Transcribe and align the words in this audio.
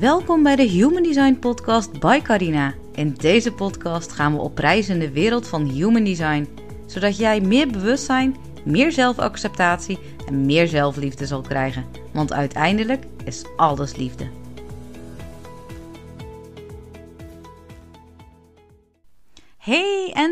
Welkom 0.00 0.42
bij 0.42 0.56
de 0.56 0.62
Human 0.62 1.02
Design 1.02 1.36
Podcast 1.40 2.00
by 2.00 2.20
Carina. 2.22 2.74
In 2.94 3.14
deze 3.14 3.52
podcast 3.52 4.12
gaan 4.12 4.32
we 4.34 4.40
op 4.40 4.58
reis 4.58 4.88
in 4.88 4.98
de 4.98 5.10
wereld 5.10 5.48
van 5.48 5.64
Human 5.68 6.04
Design, 6.04 6.48
zodat 6.86 7.16
jij 7.16 7.40
meer 7.40 7.68
bewustzijn, 7.68 8.36
meer 8.64 8.92
zelfacceptatie 8.92 9.98
en 10.26 10.46
meer 10.46 10.68
zelfliefde 10.68 11.26
zal 11.26 11.40
krijgen. 11.40 11.84
Want 12.12 12.32
uiteindelijk 12.32 13.04
is 13.24 13.44
alles 13.56 13.96
liefde. 13.96 14.28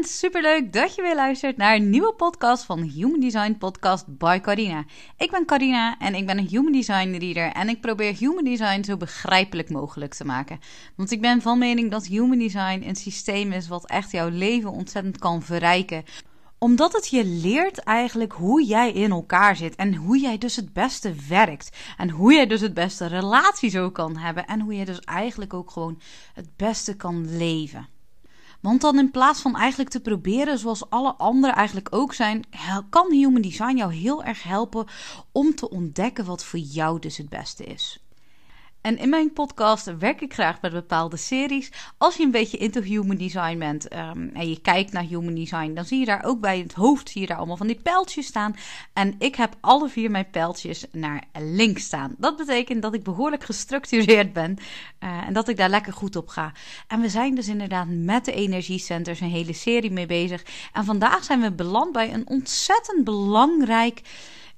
Superleuk 0.08 0.72
dat 0.72 0.94
je 0.94 1.02
weer 1.02 1.14
luistert 1.14 1.56
naar 1.56 1.74
een 1.74 1.90
nieuwe 1.90 2.14
podcast 2.14 2.64
van 2.64 2.82
Human 2.82 3.20
Design 3.20 3.56
Podcast 3.58 4.18
by 4.18 4.40
Carina. 4.40 4.84
Ik 5.16 5.30
ben 5.30 5.46
Carina 5.46 5.98
en 5.98 6.14
ik 6.14 6.26
ben 6.26 6.38
een 6.38 6.48
Human 6.48 6.72
Design 6.72 7.16
reader 7.16 7.52
en 7.52 7.68
ik 7.68 7.80
probeer 7.80 8.16
Human 8.16 8.44
Design 8.44 8.82
zo 8.82 8.96
begrijpelijk 8.96 9.70
mogelijk 9.70 10.14
te 10.14 10.24
maken. 10.24 10.60
Want 10.96 11.10
ik 11.10 11.20
ben 11.20 11.42
van 11.42 11.58
mening 11.58 11.90
dat 11.90 12.06
Human 12.06 12.38
Design 12.38 12.82
een 12.82 12.96
systeem 12.96 13.52
is 13.52 13.68
wat 13.68 13.86
echt 13.86 14.10
jouw 14.10 14.28
leven 14.28 14.70
ontzettend 14.70 15.18
kan 15.18 15.42
verrijken 15.42 16.04
omdat 16.58 16.92
het 16.92 17.08
je 17.08 17.24
leert 17.24 17.78
eigenlijk 17.78 18.32
hoe 18.32 18.64
jij 18.64 18.92
in 18.92 19.10
elkaar 19.10 19.56
zit 19.56 19.74
en 19.74 19.94
hoe 19.94 20.18
jij 20.18 20.38
dus 20.38 20.56
het 20.56 20.72
beste 20.72 21.14
werkt. 21.28 21.76
En 21.96 22.10
hoe 22.10 22.32
jij 22.32 22.46
dus 22.46 22.60
het 22.60 22.74
beste 22.74 23.06
relaties 23.06 23.76
ook 23.76 23.94
kan 23.94 24.16
hebben 24.16 24.46
en 24.46 24.60
hoe 24.60 24.74
je 24.74 24.84
dus 24.84 25.00
eigenlijk 25.00 25.54
ook 25.54 25.70
gewoon 25.70 26.00
het 26.34 26.56
beste 26.56 26.96
kan 26.96 27.36
leven. 27.36 27.88
Want 28.64 28.80
dan 28.80 28.98
in 28.98 29.10
plaats 29.10 29.40
van 29.40 29.56
eigenlijk 29.56 29.90
te 29.90 30.00
proberen 30.00 30.58
zoals 30.58 30.90
alle 30.90 31.14
anderen 31.14 31.56
eigenlijk 31.56 31.94
ook 31.94 32.14
zijn, 32.14 32.44
kan 32.90 33.12
Human 33.12 33.42
Design 33.42 33.76
jou 33.76 33.94
heel 33.94 34.24
erg 34.24 34.42
helpen 34.42 34.86
om 35.32 35.54
te 35.54 35.70
ontdekken 35.70 36.24
wat 36.24 36.44
voor 36.44 36.58
jou 36.58 36.98
dus 36.98 37.16
het 37.16 37.28
beste 37.28 37.64
is. 37.64 38.03
En 38.84 38.98
in 38.98 39.08
mijn 39.08 39.32
podcast 39.32 39.96
werk 39.98 40.20
ik 40.20 40.32
graag 40.32 40.60
met 40.60 40.72
bepaalde 40.72 41.16
series. 41.16 41.72
Als 41.98 42.16
je 42.16 42.22
een 42.22 42.30
beetje 42.30 42.56
into 42.56 42.80
human 42.80 43.16
design 43.16 43.58
bent 43.58 43.92
um, 43.92 44.30
en 44.34 44.48
je 44.48 44.60
kijkt 44.60 44.92
naar 44.92 45.02
human 45.02 45.34
design, 45.34 45.74
dan 45.74 45.84
zie 45.84 45.98
je 45.98 46.04
daar 46.04 46.24
ook 46.24 46.40
bij 46.40 46.58
het 46.58 46.72
hoofd 46.72 47.08
zie 47.08 47.20
je 47.20 47.26
daar 47.26 47.36
allemaal 47.36 47.56
van 47.56 47.66
die 47.66 47.80
pijltjes 47.82 48.26
staan. 48.26 48.56
En 48.92 49.14
ik 49.18 49.34
heb 49.34 49.56
alle 49.60 49.88
vier 49.88 50.10
mijn 50.10 50.30
pijltjes 50.30 50.84
naar 50.92 51.24
links 51.38 51.84
staan. 51.84 52.14
Dat 52.18 52.36
betekent 52.36 52.82
dat 52.82 52.94
ik 52.94 53.02
behoorlijk 53.02 53.44
gestructureerd 53.44 54.32
ben 54.32 54.56
uh, 55.00 55.26
en 55.26 55.32
dat 55.32 55.48
ik 55.48 55.56
daar 55.56 55.70
lekker 55.70 55.92
goed 55.92 56.16
op 56.16 56.28
ga. 56.28 56.52
En 56.86 57.00
we 57.00 57.08
zijn 57.08 57.34
dus 57.34 57.48
inderdaad 57.48 57.86
met 57.88 58.24
de 58.24 58.32
energiecenters 58.32 59.20
een 59.20 59.28
hele 59.28 59.52
serie 59.52 59.90
mee 59.90 60.06
bezig. 60.06 60.42
En 60.72 60.84
vandaag 60.84 61.24
zijn 61.24 61.40
we 61.40 61.52
beland 61.52 61.92
bij 61.92 62.12
een 62.12 62.28
ontzettend 62.28 63.04
belangrijk 63.04 64.00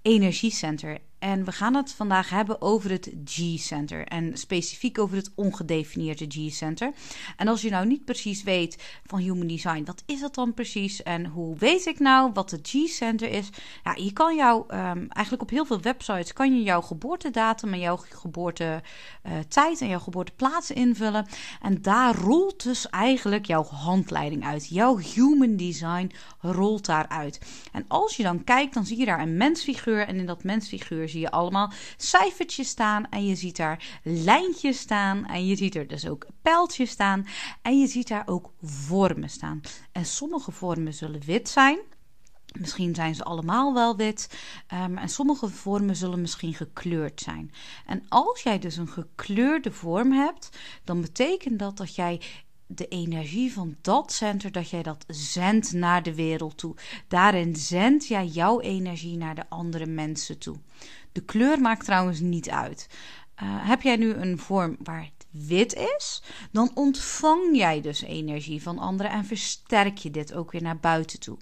energiecenter. 0.02 0.98
En 1.18 1.44
we 1.44 1.52
gaan 1.52 1.74
het 1.74 1.92
vandaag 1.92 2.30
hebben 2.30 2.62
over 2.62 2.90
het 2.90 3.12
G-center. 3.24 4.06
En 4.06 4.36
specifiek 4.36 4.98
over 4.98 5.16
het 5.16 5.30
ongedefinieerde 5.34 6.26
G-center. 6.28 6.92
En 7.36 7.48
als 7.48 7.62
je 7.62 7.70
nou 7.70 7.86
niet 7.86 8.04
precies 8.04 8.42
weet 8.42 9.00
van 9.04 9.18
Human 9.18 9.46
Design, 9.46 9.84
wat 9.84 10.02
is 10.06 10.20
dat 10.20 10.34
dan 10.34 10.54
precies? 10.54 11.02
En 11.02 11.26
hoe 11.26 11.56
weet 11.56 11.86
ik 11.86 11.98
nou 11.98 12.30
wat 12.32 12.50
het 12.50 12.68
G-center 12.68 13.30
is? 13.30 13.48
Ja, 13.84 13.94
je 13.94 14.12
kan 14.12 14.36
jou 14.36 14.64
um, 14.74 15.06
eigenlijk 15.08 15.42
op 15.42 15.50
heel 15.50 15.64
veel 15.64 15.80
websites 15.80 16.32
kan 16.32 16.56
je 16.56 16.62
jouw 16.62 16.80
geboortedatum 16.80 17.72
en 17.72 17.78
jouw 17.78 17.96
geboortetijd 17.96 19.80
en 19.80 19.88
jouw 19.88 19.98
geboorteplaats 19.98 20.70
invullen. 20.70 21.26
En 21.62 21.82
daar 21.82 22.14
rolt 22.14 22.62
dus 22.62 22.88
eigenlijk 22.88 23.46
jouw 23.46 23.64
handleiding 23.64 24.44
uit. 24.44 24.68
Jouw 24.68 24.96
Human 24.96 25.56
Design 25.56 26.10
rolt 26.40 26.86
daaruit. 26.86 27.40
En 27.72 27.84
als 27.88 28.16
je 28.16 28.22
dan 28.22 28.44
kijkt, 28.44 28.74
dan 28.74 28.86
zie 28.86 28.98
je 28.98 29.04
daar 29.04 29.20
een 29.20 29.36
mensfiguur. 29.36 30.06
En 30.06 30.16
in 30.16 30.26
dat 30.26 30.44
mensfiguur 30.44 31.05
zie 31.08 31.20
je 31.20 31.30
allemaal 31.30 31.72
cijfertjes 31.96 32.68
staan 32.68 33.08
en 33.10 33.26
je 33.26 33.34
ziet 33.34 33.56
daar 33.56 34.00
lijntjes 34.02 34.78
staan 34.78 35.26
en 35.26 35.46
je 35.46 35.56
ziet 35.56 35.74
er 35.74 35.86
dus 35.86 36.08
ook 36.08 36.26
pijltjes 36.42 36.90
staan 36.90 37.26
en 37.62 37.80
je 37.80 37.86
ziet 37.86 38.08
daar 38.08 38.26
ook 38.26 38.52
vormen 38.62 39.30
staan. 39.30 39.60
En 39.92 40.04
sommige 40.04 40.52
vormen 40.52 40.94
zullen 40.94 41.24
wit 41.24 41.48
zijn. 41.48 41.78
Misschien 42.58 42.94
zijn 42.94 43.14
ze 43.14 43.24
allemaal 43.24 43.74
wel 43.74 43.96
wit. 43.96 44.38
Um, 44.74 44.98
en 44.98 45.08
sommige 45.08 45.48
vormen 45.48 45.96
zullen 45.96 46.20
misschien 46.20 46.54
gekleurd 46.54 47.20
zijn. 47.20 47.52
En 47.86 48.04
als 48.08 48.42
jij 48.42 48.58
dus 48.58 48.76
een 48.76 48.88
gekleurde 48.88 49.72
vorm 49.72 50.12
hebt, 50.12 50.58
dan 50.84 51.00
betekent 51.00 51.58
dat 51.58 51.76
dat 51.76 51.94
jij 51.94 52.20
de 52.66 52.88
energie 52.88 53.52
van 53.52 53.76
dat 53.80 54.12
center, 54.12 54.52
dat 54.52 54.70
jij 54.70 54.82
dat 54.82 55.04
zendt 55.08 55.72
naar 55.72 56.02
de 56.02 56.14
wereld 56.14 56.58
toe. 56.58 56.74
Daarin 57.08 57.56
zend 57.56 58.06
jij 58.06 58.26
jouw 58.26 58.60
energie 58.60 59.16
naar 59.16 59.34
de 59.34 59.48
andere 59.48 59.86
mensen 59.86 60.38
toe. 60.38 60.56
De 61.12 61.20
kleur 61.20 61.60
maakt 61.60 61.84
trouwens 61.84 62.20
niet 62.20 62.50
uit. 62.50 62.88
Uh, 63.42 63.68
heb 63.68 63.82
jij 63.82 63.96
nu 63.96 64.12
een 64.12 64.38
vorm 64.38 64.76
waar 64.82 65.02
het 65.02 65.26
wit 65.30 65.74
is, 65.74 66.22
dan 66.52 66.70
ontvang 66.74 67.56
jij 67.56 67.80
dus 67.80 68.02
energie 68.02 68.62
van 68.62 68.78
anderen 68.78 69.12
en 69.12 69.24
versterk 69.24 69.98
je 69.98 70.10
dit 70.10 70.34
ook 70.34 70.52
weer 70.52 70.62
naar 70.62 70.78
buiten 70.78 71.20
toe. 71.20 71.36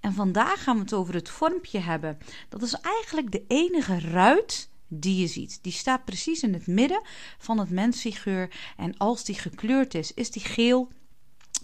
En 0.00 0.12
vandaag 0.12 0.62
gaan 0.62 0.76
we 0.76 0.82
het 0.82 0.92
over 0.92 1.14
het 1.14 1.28
vormpje 1.28 1.78
hebben. 1.78 2.18
Dat 2.48 2.62
is 2.62 2.74
eigenlijk 2.74 3.32
de 3.32 3.44
enige 3.48 4.00
ruit 4.00 4.68
die 4.88 5.20
je 5.20 5.26
ziet. 5.26 5.58
Die 5.62 5.72
staat 5.72 6.04
precies 6.04 6.42
in 6.42 6.52
het 6.52 6.66
midden 6.66 7.02
van 7.38 7.58
het 7.58 7.70
mensfiguur. 7.70 8.50
En 8.76 8.96
als 8.96 9.24
die 9.24 9.34
gekleurd 9.34 9.94
is, 9.94 10.14
is 10.14 10.30
die 10.30 10.42
geel. 10.42 10.88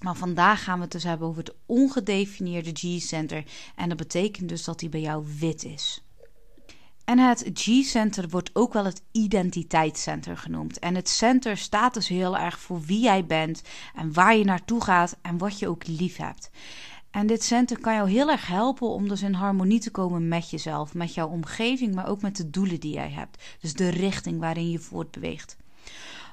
Maar 0.01 0.17
vandaag 0.17 0.65
gaan 0.65 0.77
we 0.77 0.83
het 0.83 0.93
dus 0.93 1.05
hebben 1.05 1.29
over 1.29 1.43
het 1.43 1.55
ongedefinieerde 1.67 2.71
G-center. 2.73 3.45
En 3.77 3.89
dat 3.89 3.99
betekent 3.99 4.49
dus 4.49 4.65
dat 4.65 4.79
die 4.79 4.89
bij 4.89 5.01
jou 5.01 5.25
wit 5.39 5.65
is. 5.65 6.03
En 7.05 7.19
het 7.19 7.51
G-center 7.55 8.29
wordt 8.29 8.51
ook 8.53 8.73
wel 8.73 8.85
het 8.85 9.03
identiteitscenter 9.13 10.37
genoemd. 10.37 10.79
En 10.79 10.95
het 10.95 11.09
center 11.09 11.57
staat 11.57 11.95
dus 11.95 12.09
heel 12.09 12.39
erg 12.39 12.59
voor 12.59 12.81
wie 12.81 13.01
jij 13.01 13.27
bent 13.27 13.63
en 13.95 14.13
waar 14.13 14.37
je 14.37 14.45
naartoe 14.45 14.83
gaat 14.83 15.17
en 15.23 15.39
wat 15.39 15.59
je 15.59 15.69
ook 15.69 15.87
lief 15.87 16.17
hebt. 16.17 16.51
En 17.13 17.27
dit 17.27 17.43
center 17.43 17.81
kan 17.81 17.95
jou 17.95 18.11
heel 18.11 18.31
erg 18.31 18.47
helpen 18.47 18.89
om 18.89 19.09
dus 19.09 19.23
in 19.23 19.33
harmonie 19.33 19.81
te 19.81 19.91
komen 19.91 20.29
met 20.29 20.51
jezelf, 20.51 20.95
met 20.95 21.15
jouw 21.15 21.29
omgeving, 21.29 21.95
maar 21.95 22.09
ook 22.09 22.23
met 22.23 22.37
de 22.37 22.51
doelen 22.51 22.81
die 22.81 22.95
jij 22.95 23.11
hebt. 23.11 23.43
Dus 23.61 23.75
de 23.75 23.89
richting 23.89 24.41
waarin 24.41 24.71
je 24.71 24.79
voortbeweegt. 24.79 25.57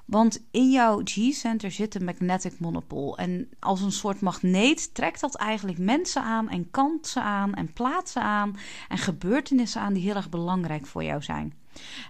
Want 0.05 0.41
in 0.51 0.71
jouw 0.71 1.01
G-center 1.03 1.71
zit 1.71 1.95
een 1.95 2.03
magnetic 2.03 2.59
monopole. 2.59 3.15
En 3.15 3.49
als 3.59 3.81
een 3.81 3.91
soort 3.91 4.21
magneet 4.21 4.93
trekt 4.93 5.19
dat 5.19 5.35
eigenlijk 5.35 5.77
mensen 5.77 6.23
aan 6.23 6.49
en 6.49 6.71
kansen 6.71 7.23
aan 7.23 7.53
en 7.53 7.73
plaatsen 7.73 8.21
aan 8.21 8.57
en 8.87 8.97
gebeurtenissen 8.97 9.81
aan 9.81 9.93
die 9.93 10.03
heel 10.03 10.15
erg 10.15 10.29
belangrijk 10.29 10.85
voor 10.85 11.03
jou 11.03 11.21
zijn. 11.21 11.53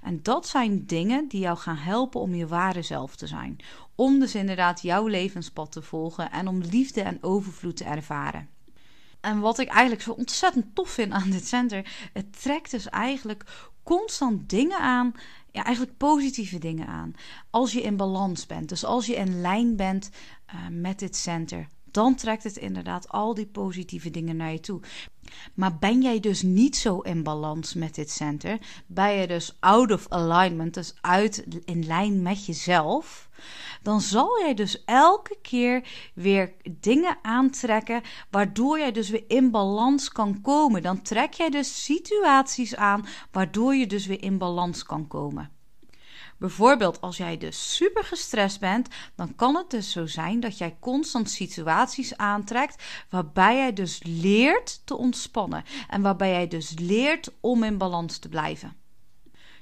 En 0.03 0.19
dat 0.21 0.47
zijn 0.47 0.85
dingen 0.85 1.27
die 1.27 1.39
jou 1.39 1.57
gaan 1.57 1.77
helpen 1.77 2.21
om 2.21 2.35
je 2.35 2.47
ware 2.47 2.81
zelf 2.81 3.15
te 3.15 3.27
zijn. 3.27 3.57
Om 3.95 4.19
dus 4.19 4.35
inderdaad 4.35 4.81
jouw 4.81 5.07
levenspad 5.07 5.71
te 5.71 5.81
volgen 5.81 6.31
en 6.31 6.47
om 6.47 6.61
liefde 6.61 7.01
en 7.01 7.17
overvloed 7.21 7.77
te 7.77 7.83
ervaren. 7.83 8.49
En 9.21 9.39
wat 9.39 9.59
ik 9.59 9.67
eigenlijk 9.67 10.01
zo 10.01 10.11
ontzettend 10.11 10.75
tof 10.75 10.89
vind 10.89 11.11
aan 11.11 11.29
dit 11.29 11.47
center, 11.47 12.09
het 12.13 12.41
trekt 12.41 12.71
dus 12.71 12.89
eigenlijk 12.89 13.43
constant 13.83 14.49
dingen 14.49 14.79
aan, 14.79 15.13
ja, 15.51 15.63
eigenlijk 15.63 15.97
positieve 15.97 16.57
dingen 16.57 16.87
aan. 16.87 17.13
Als 17.49 17.71
je 17.71 17.81
in 17.81 17.97
balans 17.97 18.45
bent, 18.45 18.69
dus 18.69 18.85
als 18.85 19.05
je 19.05 19.15
in 19.15 19.41
lijn 19.41 19.75
bent 19.75 20.09
uh, 20.53 20.67
met 20.71 20.99
dit 20.99 21.15
center, 21.15 21.67
dan 21.91 22.15
trekt 22.15 22.43
het 22.43 22.57
inderdaad 22.57 23.09
al 23.09 23.33
die 23.33 23.47
positieve 23.47 24.09
dingen 24.09 24.35
naar 24.35 24.51
je 24.51 24.59
toe. 24.59 24.81
Maar 25.53 25.77
ben 25.77 26.01
jij 26.01 26.19
dus 26.19 26.41
niet 26.41 26.77
zo 26.77 26.99
in 26.99 27.23
balans 27.23 27.73
met 27.73 27.95
dit 27.95 28.11
center, 28.11 28.57
ben 28.87 29.11
je 29.11 29.27
dus 29.27 29.57
out 29.59 29.91
of 29.91 30.07
alignment, 30.09 30.73
dus 30.73 30.93
uit 31.01 31.45
in 31.65 31.85
lijn 31.85 32.21
met 32.21 32.45
jezelf, 32.45 33.29
dan 33.81 34.01
zal 34.01 34.39
jij 34.39 34.53
dus 34.53 34.83
elke 34.85 35.37
keer 35.41 35.87
weer 36.13 36.53
dingen 36.79 37.17
aantrekken 37.21 38.01
waardoor 38.29 38.79
jij 38.79 38.91
dus 38.91 39.09
weer 39.09 39.23
in 39.27 39.51
balans 39.51 40.09
kan 40.11 40.41
komen. 40.41 40.81
Dan 40.81 41.01
trek 41.01 41.33
jij 41.33 41.49
dus 41.49 41.83
situaties 41.83 42.75
aan 42.75 43.05
waardoor 43.31 43.75
je 43.75 43.87
dus 43.87 44.05
weer 44.05 44.23
in 44.23 44.37
balans 44.37 44.83
kan 44.83 45.07
komen. 45.07 45.51
Bijvoorbeeld 46.39 47.01
als 47.01 47.17
jij 47.17 47.37
dus 47.37 47.75
super 47.75 48.03
gestrest 48.03 48.59
bent, 48.59 48.87
dan 49.15 49.35
kan 49.35 49.55
het 49.55 49.69
dus 49.69 49.91
zo 49.91 50.05
zijn 50.05 50.39
dat 50.39 50.57
jij 50.57 50.77
constant 50.79 51.29
situaties 51.29 52.17
aantrekt 52.17 52.83
waarbij 53.09 53.55
jij 53.55 53.73
dus 53.73 54.01
leert 54.03 54.81
te 54.85 54.97
ontspannen 54.97 55.63
en 55.89 56.01
waarbij 56.01 56.29
jij 56.29 56.47
dus 56.47 56.73
leert 56.77 57.31
om 57.39 57.63
in 57.63 57.77
balans 57.77 58.17
te 58.17 58.29
blijven. 58.29 58.77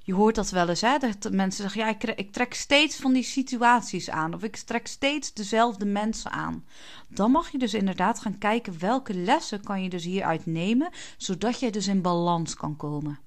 Je 0.03 0.13
hoort 0.13 0.35
dat 0.35 0.49
wel 0.49 0.69
eens, 0.69 0.81
hè? 0.81 0.97
Dat 0.97 1.31
mensen 1.31 1.63
zeggen: 1.63 1.81
ja, 1.81 1.87
ik, 1.87 2.03
ik 2.03 2.31
trek 2.31 2.53
steeds 2.53 2.95
van 2.95 3.13
die 3.13 3.23
situaties 3.23 4.09
aan, 4.09 4.33
of 4.33 4.43
ik 4.43 4.55
trek 4.55 4.87
steeds 4.87 5.33
dezelfde 5.33 5.85
mensen 5.85 6.31
aan. 6.31 6.65
Dan 7.07 7.31
mag 7.31 7.51
je 7.51 7.57
dus 7.57 7.73
inderdaad 7.73 8.19
gaan 8.19 8.37
kijken 8.37 8.79
welke 8.79 9.13
lessen 9.13 9.63
kan 9.63 9.83
je 9.83 9.89
dus 9.89 10.03
hieruit 10.03 10.45
nemen, 10.45 10.89
zodat 11.17 11.59
jij 11.59 11.71
dus 11.71 11.87
in 11.87 12.01
balans 12.01 12.55
kan 12.55 12.75
komen. 12.75 13.19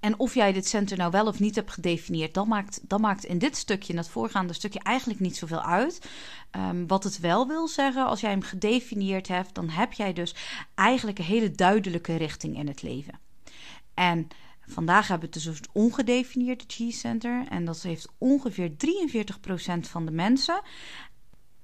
En 0.00 0.18
of 0.18 0.34
jij 0.34 0.52
dit 0.52 0.68
center 0.68 0.96
nou 0.96 1.10
wel 1.10 1.26
of 1.26 1.40
niet 1.40 1.54
hebt 1.54 1.70
gedefinieerd, 1.70 2.34
dan 2.34 2.48
maakt, 2.48 2.80
dan 2.82 3.00
maakt 3.00 3.24
in 3.24 3.38
dit 3.38 3.56
stukje, 3.56 3.92
in 3.92 3.98
het 3.98 4.08
voorgaande 4.08 4.52
stukje, 4.52 4.80
eigenlijk 4.80 5.20
niet 5.20 5.36
zoveel 5.36 5.62
uit. 5.62 6.10
Um, 6.56 6.86
wat 6.86 7.04
het 7.04 7.20
wel 7.20 7.46
wil 7.46 7.68
zeggen, 7.68 8.06
als 8.06 8.20
jij 8.20 8.30
hem 8.30 8.42
gedefinieerd 8.42 9.28
hebt, 9.28 9.54
dan 9.54 9.68
heb 9.68 9.92
jij 9.92 10.12
dus 10.12 10.34
eigenlijk 10.74 11.18
een 11.18 11.24
hele 11.24 11.50
duidelijke 11.50 12.16
richting 12.16 12.58
in 12.58 12.66
het 12.66 12.82
leven. 12.82 13.18
En 13.94 14.28
Vandaag 14.68 15.08
hebben 15.08 15.28
we 15.28 15.34
het 15.34 15.44
dus 15.44 15.56
het 15.56 15.68
ongedefinieerde 15.72 16.64
G-center. 16.66 17.46
En 17.48 17.64
dat 17.64 17.82
heeft 17.82 18.08
ongeveer 18.18 18.70
43% 18.70 18.72
van 19.80 20.06
de 20.06 20.12
mensen. 20.12 20.60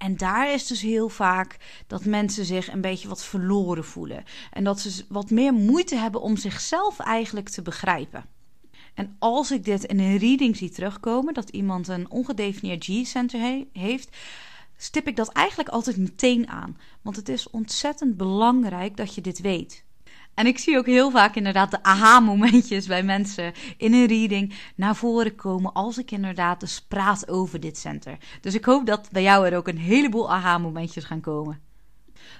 En 0.02 0.16
daar 0.16 0.52
is 0.52 0.66
dus 0.66 0.80
heel 0.80 1.08
vaak 1.08 1.56
dat 1.86 2.04
mensen 2.04 2.44
zich 2.44 2.72
een 2.72 2.80
beetje 2.80 3.08
wat 3.08 3.24
verloren 3.24 3.84
voelen. 3.84 4.24
En 4.52 4.64
dat 4.64 4.80
ze 4.80 5.04
wat 5.08 5.30
meer 5.30 5.52
moeite 5.52 5.96
hebben 5.96 6.20
om 6.20 6.36
zichzelf 6.36 6.98
eigenlijk 6.98 7.48
te 7.48 7.62
begrijpen. 7.62 8.24
En 8.94 9.16
als 9.18 9.50
ik 9.50 9.64
dit 9.64 9.84
in 9.84 9.98
een 9.98 10.16
reading 10.16 10.56
zie 10.56 10.70
terugkomen, 10.70 11.34
dat 11.34 11.48
iemand 11.48 11.88
een 11.88 12.10
ongedefinieerd 12.10 12.84
G-center 12.84 13.64
heeft, 13.72 14.16
stip 14.76 15.06
ik 15.06 15.16
dat 15.16 15.28
eigenlijk 15.28 15.68
altijd 15.68 15.96
meteen 15.96 16.48
aan. 16.48 16.78
Want 17.02 17.16
het 17.16 17.28
is 17.28 17.50
ontzettend 17.50 18.16
belangrijk 18.16 18.96
dat 18.96 19.14
je 19.14 19.20
dit 19.20 19.40
weet. 19.40 19.84
En 20.34 20.46
ik 20.46 20.58
zie 20.58 20.78
ook 20.78 20.86
heel 20.86 21.10
vaak 21.10 21.36
inderdaad 21.36 21.70
de 21.70 21.82
aha-momentjes 21.82 22.86
bij 22.86 23.02
mensen 23.02 23.52
in 23.76 23.94
een 23.94 24.06
reading 24.06 24.54
naar 24.74 24.96
voren 24.96 25.34
komen 25.34 25.72
als 25.72 25.98
ik 25.98 26.10
inderdaad 26.10 26.60
dus 26.60 26.80
praat 26.80 27.28
over 27.28 27.60
dit 27.60 27.78
center. 27.78 28.16
Dus 28.40 28.54
ik 28.54 28.64
hoop 28.64 28.86
dat 28.86 29.08
bij 29.10 29.22
jou 29.22 29.46
er 29.46 29.56
ook 29.56 29.68
een 29.68 29.78
heleboel 29.78 30.32
aha-momentjes 30.32 31.04
gaan 31.04 31.20
komen. 31.20 31.60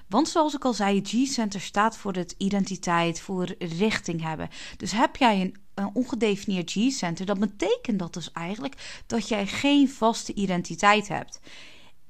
Want 0.07 0.29
zoals 0.29 0.53
ik 0.53 0.65
al 0.65 0.73
zei, 0.73 1.01
G-center 1.03 1.61
staat 1.61 1.97
voor 1.97 2.13
het 2.13 2.35
identiteit, 2.37 3.21
voor 3.21 3.55
richting 3.59 4.21
hebben. 4.21 4.49
Dus 4.77 4.91
heb 4.91 5.15
jij 5.15 5.41
een, 5.41 5.55
een 5.73 5.89
ongedefinieerd 5.93 6.71
G-center, 6.71 7.25
dan 7.25 7.39
betekent 7.39 7.99
dat 7.99 8.13
dus 8.13 8.31
eigenlijk 8.31 9.03
dat 9.07 9.27
jij 9.27 9.47
geen 9.47 9.89
vaste 9.89 10.33
identiteit 10.33 11.07
hebt. 11.07 11.39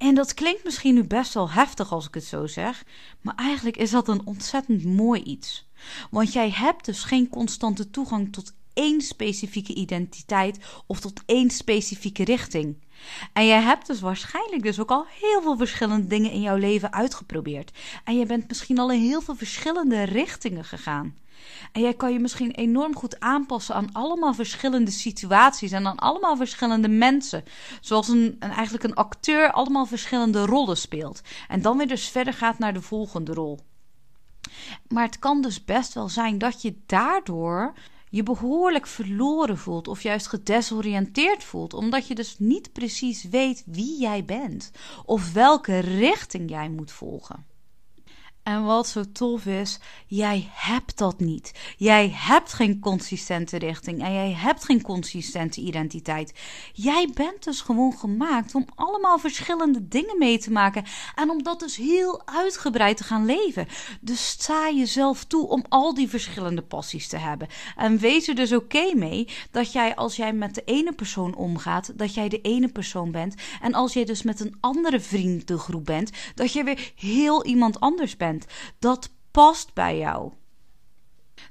En 0.03 0.15
dat 0.15 0.33
klinkt 0.33 0.63
misschien 0.63 0.93
nu 0.93 1.03
best 1.03 1.33
wel 1.33 1.49
heftig 1.49 1.91
als 1.91 2.07
ik 2.07 2.13
het 2.13 2.23
zo 2.23 2.47
zeg, 2.47 2.83
maar 3.21 3.35
eigenlijk 3.35 3.77
is 3.77 3.91
dat 3.91 4.07
een 4.07 4.25
ontzettend 4.25 4.83
mooi 4.83 5.21
iets. 5.21 5.67
Want 6.11 6.33
jij 6.33 6.49
hebt 6.49 6.85
dus 6.85 7.03
geen 7.03 7.29
constante 7.29 7.89
toegang 7.89 8.33
tot 8.33 8.53
één 8.73 9.01
specifieke 9.01 9.73
identiteit 9.73 10.59
of 10.87 10.99
tot 10.99 11.21
één 11.25 11.49
specifieke 11.49 12.23
richting. 12.23 12.77
En 13.33 13.45
jij 13.45 13.61
hebt 13.61 13.87
dus 13.87 13.99
waarschijnlijk 13.99 14.63
dus 14.63 14.79
ook 14.79 14.91
al 14.91 15.05
heel 15.19 15.41
veel 15.41 15.57
verschillende 15.57 16.07
dingen 16.07 16.31
in 16.31 16.41
jouw 16.41 16.57
leven 16.57 16.93
uitgeprobeerd. 16.93 17.71
En 18.03 18.17
je 18.17 18.25
bent 18.25 18.47
misschien 18.47 18.79
al 18.79 18.91
in 18.91 19.01
heel 19.01 19.21
veel 19.21 19.35
verschillende 19.35 20.03
richtingen 20.03 20.65
gegaan. 20.65 21.15
En 21.71 21.81
jij 21.81 21.93
kan 21.93 22.13
je 22.13 22.19
misschien 22.19 22.51
enorm 22.51 22.95
goed 22.95 23.19
aanpassen 23.19 23.75
aan 23.75 23.91
allemaal 23.91 24.33
verschillende 24.33 24.91
situaties 24.91 25.71
en 25.71 25.87
aan 25.87 25.97
allemaal 25.97 26.37
verschillende 26.37 26.87
mensen. 26.87 27.43
Zoals 27.81 28.07
een, 28.07 28.35
een, 28.39 28.51
eigenlijk 28.51 28.83
een 28.83 28.95
acteur 28.95 29.51
allemaal 29.51 29.85
verschillende 29.85 30.45
rollen 30.45 30.77
speelt. 30.77 31.21
En 31.47 31.61
dan 31.61 31.77
weer 31.77 31.87
dus 31.87 32.09
verder 32.09 32.33
gaat 32.33 32.59
naar 32.59 32.73
de 32.73 32.81
volgende 32.81 33.33
rol. 33.33 33.59
Maar 34.87 35.05
het 35.05 35.19
kan 35.19 35.41
dus 35.41 35.65
best 35.65 35.93
wel 35.93 36.09
zijn 36.09 36.37
dat 36.37 36.61
je 36.61 36.75
daardoor 36.85 37.73
je 38.09 38.23
behoorlijk 38.23 38.87
verloren 38.87 39.57
voelt 39.57 39.87
of 39.87 40.01
juist 40.01 40.27
gedesoriënteerd 40.27 41.43
voelt, 41.43 41.73
omdat 41.73 42.07
je 42.07 42.15
dus 42.15 42.35
niet 42.39 42.73
precies 42.73 43.23
weet 43.23 43.63
wie 43.65 43.99
jij 43.99 44.25
bent 44.25 44.71
of 45.05 45.33
welke 45.33 45.79
richting 45.79 46.49
jij 46.49 46.69
moet 46.69 46.91
volgen. 46.91 47.45
En 48.43 48.63
wat 48.63 48.87
zo 48.87 49.03
tof 49.11 49.45
is, 49.45 49.79
jij 50.07 50.49
hebt 50.51 50.97
dat 50.97 51.19
niet. 51.19 51.51
Jij 51.77 52.11
hebt 52.15 52.53
geen 52.53 52.79
consistente 52.79 53.57
richting 53.57 54.03
en 54.03 54.13
jij 54.13 54.31
hebt 54.31 54.63
geen 54.63 54.81
consistente 54.81 55.61
identiteit. 55.61 56.33
Jij 56.73 57.09
bent 57.13 57.43
dus 57.43 57.61
gewoon 57.61 57.93
gemaakt 57.93 58.55
om 58.55 58.65
allemaal 58.75 59.19
verschillende 59.19 59.87
dingen 59.87 60.17
mee 60.17 60.37
te 60.37 60.51
maken 60.51 60.83
en 61.15 61.29
om 61.29 61.43
dat 61.43 61.59
dus 61.59 61.75
heel 61.75 62.21
uitgebreid 62.25 62.97
te 62.97 63.03
gaan 63.03 63.25
leven. 63.25 63.67
Dus 64.01 64.27
sta 64.27 64.71
jezelf 64.71 65.23
toe 65.23 65.47
om 65.47 65.65
al 65.69 65.93
die 65.93 66.09
verschillende 66.09 66.61
passies 66.61 67.07
te 67.07 67.17
hebben. 67.17 67.47
En 67.75 67.97
wees 67.97 68.27
er 68.27 68.35
dus 68.35 68.53
oké 68.53 68.93
mee 68.95 69.27
dat 69.51 69.71
jij 69.71 69.95
als 69.95 70.15
jij 70.15 70.33
met 70.33 70.55
de 70.55 70.63
ene 70.65 70.91
persoon 70.91 71.35
omgaat, 71.35 71.97
dat 71.97 72.13
jij 72.13 72.29
de 72.29 72.41
ene 72.41 72.67
persoon 72.67 73.11
bent. 73.11 73.35
En 73.61 73.73
als 73.73 73.93
jij 73.93 74.05
dus 74.05 74.23
met 74.23 74.39
een 74.39 74.55
andere 74.59 74.99
vriendengroep 74.99 75.85
bent, 75.85 76.11
dat 76.35 76.53
je 76.53 76.63
weer 76.63 76.91
heel 76.95 77.45
iemand 77.45 77.79
anders 77.79 78.17
bent. 78.17 78.31
Dat 78.79 79.13
past 79.31 79.73
bij 79.73 79.97
jou. 79.97 80.31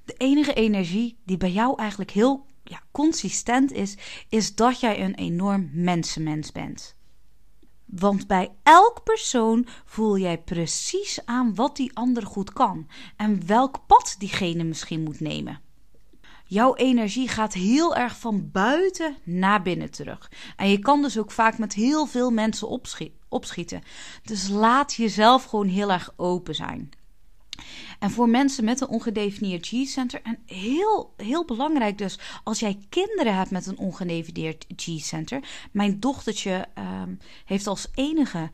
De 0.05 0.15
enige 0.17 0.53
energie 0.53 1.19
die 1.25 1.37
bij 1.37 1.53
jou 1.53 1.79
eigenlijk 1.79 2.11
heel 2.11 2.47
ja, 2.63 2.81
consistent 2.91 3.73
is, 3.73 3.97
is 4.29 4.55
dat 4.55 4.81
jij 4.81 5.05
een 5.05 5.15
enorm 5.15 5.71
mensenmens 5.73 6.53
bent. 6.53 6.97
Want 7.85 8.27
bij 8.27 8.51
elk 8.63 9.03
persoon 9.05 9.67
voel 9.85 10.19
jij 10.19 10.39
precies 10.39 11.21
aan 11.25 11.55
wat 11.55 11.77
die 11.77 11.97
ander 11.97 12.27
goed 12.27 12.53
kan 12.53 12.89
en 13.17 13.47
welk 13.47 13.87
pad 13.87 14.15
diegene 14.19 14.65
misschien 14.65 15.03
moet 15.03 15.21
nemen. 15.21 15.61
Jouw 16.45 16.75
energie 16.75 17.29
gaat 17.29 17.53
heel 17.53 17.97
erg 17.97 18.19
van 18.19 18.51
buiten 18.51 19.17
naar 19.25 19.63
binnen 19.63 19.91
terug. 19.91 20.31
En 20.57 20.69
je 20.69 20.79
kan 20.79 21.03
dus 21.03 21.19
ook 21.19 21.31
vaak 21.31 21.59
met 21.59 21.73
heel 21.73 22.07
veel 22.07 22.31
mensen 22.31 22.69
opschieten. 22.69 23.22
Dus 24.23 24.49
laat 24.49 24.95
jezelf 24.95 25.45
gewoon 25.45 25.69
heel 25.69 25.93
erg 25.93 26.13
open 26.17 26.55
zijn. 26.55 26.91
En 27.99 28.11
voor 28.11 28.29
mensen 28.29 28.65
met 28.65 28.81
een 28.81 28.89
ongedefinieerd 28.89 29.67
G-center, 29.67 30.21
en 30.23 30.39
heel, 30.47 31.15
heel 31.17 31.45
belangrijk 31.45 31.99
dus, 31.99 32.19
als 32.45 32.61
jij 32.61 32.79
kinderen 32.89 33.37
hebt 33.37 33.51
met 33.51 33.67
een 33.67 33.79
ongedefinieerd 33.79 34.67
G-center. 34.77 35.41
Mijn 35.73 36.01
dochtertje 36.01 36.69
um, 36.79 37.19
heeft 37.45 37.67
als 37.67 37.87
enige 37.95 38.51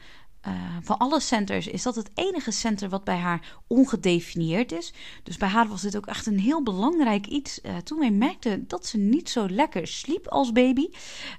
uh, 0.49 0.77
van 0.83 0.99
alle 0.99 1.21
centers 1.21 1.67
is 1.67 1.83
dat 1.83 1.95
het 1.95 2.11
enige 2.15 2.51
center 2.51 2.89
wat 2.89 3.05
bij 3.05 3.17
haar 3.17 3.57
ongedefinieerd 3.67 4.73
is. 4.73 4.93
Dus 5.23 5.37
bij 5.37 5.49
haar 5.49 5.69
was 5.69 5.83
dit 5.83 5.97
ook 5.97 6.07
echt 6.07 6.27
een 6.27 6.39
heel 6.39 6.63
belangrijk 6.63 7.27
iets. 7.27 7.61
Uh, 7.63 7.77
toen 7.77 7.99
wij 7.99 8.11
merkten 8.11 8.65
dat 8.69 8.87
ze 8.87 8.99
niet 8.99 9.31
zo 9.31 9.49
lekker 9.49 9.87
sliep 9.87 10.29
als 10.29 10.53
baby. 10.53 10.89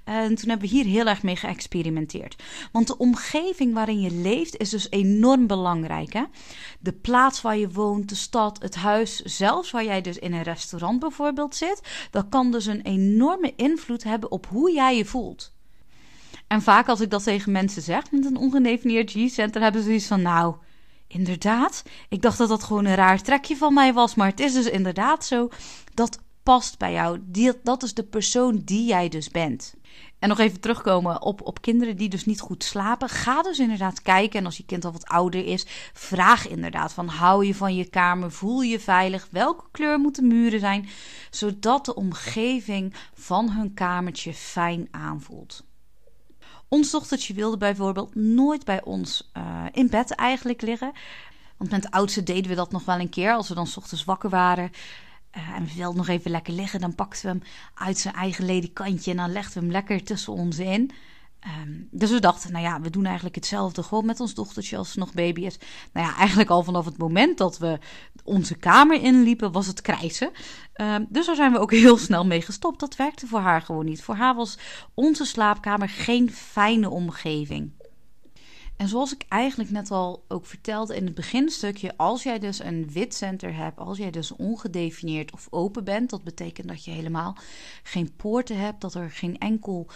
En 0.04 0.34
toen 0.34 0.48
hebben 0.48 0.68
we 0.68 0.74
hier 0.74 0.84
heel 0.84 1.06
erg 1.06 1.22
mee 1.22 1.36
geëxperimenteerd. 1.36 2.42
Want 2.72 2.86
de 2.86 2.96
omgeving 2.98 3.74
waarin 3.74 4.00
je 4.00 4.10
leeft 4.10 4.56
is 4.56 4.70
dus 4.70 4.90
enorm 4.90 5.46
belangrijk. 5.46 6.12
Hè? 6.12 6.24
De 6.80 6.92
plaats 6.92 7.40
waar 7.40 7.56
je 7.56 7.70
woont, 7.70 8.08
de 8.08 8.14
stad, 8.14 8.62
het 8.62 8.74
huis, 8.74 9.16
zelfs 9.20 9.70
waar 9.70 9.84
jij 9.84 10.00
dus 10.00 10.18
in 10.18 10.32
een 10.32 10.42
restaurant 10.42 11.00
bijvoorbeeld 11.00 11.54
zit. 11.54 12.08
Dat 12.10 12.28
kan 12.28 12.50
dus 12.50 12.66
een 12.66 12.82
enorme 12.82 13.52
invloed 13.56 14.04
hebben 14.04 14.30
op 14.30 14.46
hoe 14.46 14.72
jij 14.72 14.96
je 14.96 15.04
voelt. 15.04 15.52
En 16.52 16.62
vaak 16.62 16.88
als 16.88 17.00
ik 17.00 17.10
dat 17.10 17.22
tegen 17.22 17.52
mensen 17.52 17.82
zeg 17.82 18.10
met 18.10 18.24
een 18.24 18.36
ongedefinieerd 18.36 19.10
G-center, 19.10 19.62
hebben 19.62 19.80
ze 19.80 19.86
zoiets 19.86 20.06
van: 20.06 20.22
Nou, 20.22 20.54
inderdaad. 21.06 21.82
Ik 22.08 22.22
dacht 22.22 22.38
dat 22.38 22.48
dat 22.48 22.62
gewoon 22.62 22.84
een 22.84 22.94
raar 22.94 23.22
trekje 23.22 23.56
van 23.56 23.74
mij 23.74 23.92
was, 23.92 24.14
maar 24.14 24.28
het 24.28 24.40
is 24.40 24.52
dus 24.52 24.66
inderdaad 24.66 25.24
zo. 25.24 25.48
Dat 25.94 26.18
past 26.42 26.78
bij 26.78 26.92
jou. 26.92 27.18
Die, 27.22 27.52
dat 27.62 27.82
is 27.82 27.94
de 27.94 28.02
persoon 28.02 28.62
die 28.64 28.86
jij 28.86 29.08
dus 29.08 29.28
bent. 29.28 29.74
En 30.18 30.28
nog 30.28 30.38
even 30.38 30.60
terugkomen 30.60 31.22
op, 31.22 31.46
op 31.46 31.60
kinderen 31.60 31.96
die 31.96 32.08
dus 32.08 32.24
niet 32.26 32.40
goed 32.40 32.64
slapen. 32.64 33.08
Ga 33.08 33.42
dus 33.42 33.58
inderdaad 33.58 34.02
kijken. 34.02 34.38
En 34.38 34.44
als 34.44 34.56
je 34.56 34.64
kind 34.64 34.84
al 34.84 34.92
wat 34.92 35.06
ouder 35.06 35.46
is, 35.46 35.66
vraag 35.92 36.48
inderdaad 36.48 36.92
van 36.92 37.08
hou 37.08 37.46
je 37.46 37.54
van 37.54 37.74
je 37.74 37.88
kamer? 37.88 38.32
Voel 38.32 38.60
je 38.60 38.80
veilig? 38.80 39.28
Welke 39.30 39.64
kleur 39.70 39.98
moeten 39.98 40.26
muren 40.26 40.60
zijn? 40.60 40.88
Zodat 41.30 41.84
de 41.84 41.94
omgeving 41.94 42.94
van 43.14 43.50
hun 43.50 43.74
kamertje 43.74 44.34
fijn 44.34 44.88
aanvoelt. 44.90 45.68
Ons 46.70 46.90
dochtertje 46.90 47.34
wilde 47.34 47.56
bijvoorbeeld 47.56 48.14
nooit 48.14 48.64
bij 48.64 48.82
ons 48.82 49.30
uh, 49.36 49.64
in 49.72 49.88
bed 49.88 50.10
eigenlijk 50.10 50.62
liggen. 50.62 50.92
Want 51.56 51.70
met 51.70 51.82
de 51.82 51.90
oudste 51.90 52.22
deden 52.22 52.50
we 52.50 52.56
dat 52.56 52.72
nog 52.72 52.84
wel 52.84 52.98
een 53.00 53.08
keer. 53.08 53.32
Als 53.32 53.48
we 53.48 53.54
dan 53.54 53.68
ochtends 53.76 54.04
wakker 54.04 54.30
waren 54.30 54.70
uh, 55.36 55.48
en 55.48 55.64
we 55.64 55.74
wilden 55.74 55.96
nog 55.96 56.08
even 56.08 56.30
lekker 56.30 56.52
liggen... 56.52 56.80
dan 56.80 56.94
pakten 56.94 57.22
we 57.22 57.28
hem 57.28 57.42
uit 57.74 57.98
zijn 57.98 58.14
eigen 58.14 58.44
ledikantje... 58.44 59.10
en 59.10 59.16
dan 59.16 59.32
legden 59.32 59.54
we 59.54 59.60
hem 59.60 59.70
lekker 59.70 60.04
tussen 60.04 60.32
ons 60.32 60.58
in... 60.58 60.90
Um, 61.46 61.88
dus 61.90 62.10
we 62.10 62.20
dachten, 62.20 62.52
nou 62.52 62.64
ja, 62.64 62.80
we 62.80 62.90
doen 62.90 63.04
eigenlijk 63.04 63.34
hetzelfde 63.34 63.82
gewoon 63.82 64.06
met 64.06 64.20
ons 64.20 64.34
dochtertje 64.34 64.76
als 64.76 64.92
ze 64.92 64.98
nog 64.98 65.14
baby 65.14 65.40
is. 65.40 65.58
Nou 65.92 66.06
ja, 66.06 66.16
eigenlijk 66.16 66.50
al 66.50 66.62
vanaf 66.62 66.84
het 66.84 66.98
moment 66.98 67.38
dat 67.38 67.58
we 67.58 67.78
onze 68.24 68.54
kamer 68.54 69.02
inliepen, 69.02 69.52
was 69.52 69.66
het 69.66 69.80
krijsen. 69.80 70.30
Um, 70.80 71.06
dus 71.08 71.26
daar 71.26 71.34
zijn 71.34 71.52
we 71.52 71.58
ook 71.58 71.70
heel 71.84 71.98
snel 71.98 72.26
mee 72.26 72.42
gestopt. 72.42 72.80
Dat 72.80 72.96
werkte 72.96 73.26
voor 73.26 73.40
haar 73.40 73.62
gewoon 73.62 73.84
niet. 73.84 74.02
Voor 74.02 74.14
haar 74.14 74.34
was 74.34 74.58
onze 74.94 75.24
slaapkamer 75.24 75.88
geen 75.88 76.30
fijne 76.30 76.90
omgeving. 76.90 77.72
En 78.80 78.88
zoals 78.88 79.14
ik 79.14 79.24
eigenlijk 79.28 79.70
net 79.70 79.90
al 79.90 80.24
ook 80.28 80.46
vertelde 80.46 80.96
in 80.96 81.04
het 81.04 81.14
beginstukje, 81.14 81.96
als 81.96 82.22
jij 82.22 82.38
dus 82.38 82.58
een 82.58 82.90
wit 82.92 83.14
center 83.14 83.54
hebt, 83.54 83.78
als 83.78 83.98
jij 83.98 84.10
dus 84.10 84.36
ongedefinieerd 84.36 85.32
of 85.32 85.46
open 85.50 85.84
bent, 85.84 86.10
dat 86.10 86.24
betekent 86.24 86.68
dat 86.68 86.84
je 86.84 86.90
helemaal 86.90 87.36
geen 87.82 88.12
poorten 88.16 88.58
hebt, 88.58 88.80
dat 88.80 88.94
er 88.94 89.10
geen 89.10 89.38
enkel 89.38 89.86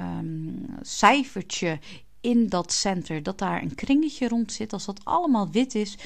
um, 0.00 0.66
cijfertje 0.80 1.78
in 2.20 2.48
dat 2.48 2.72
center, 2.72 3.22
dat 3.22 3.38
daar 3.38 3.62
een 3.62 3.74
kringetje 3.74 4.28
rond 4.28 4.52
zit. 4.52 4.72
Als 4.72 4.84
dat 4.84 5.04
allemaal 5.04 5.50
wit 5.50 5.74
is, 5.74 5.98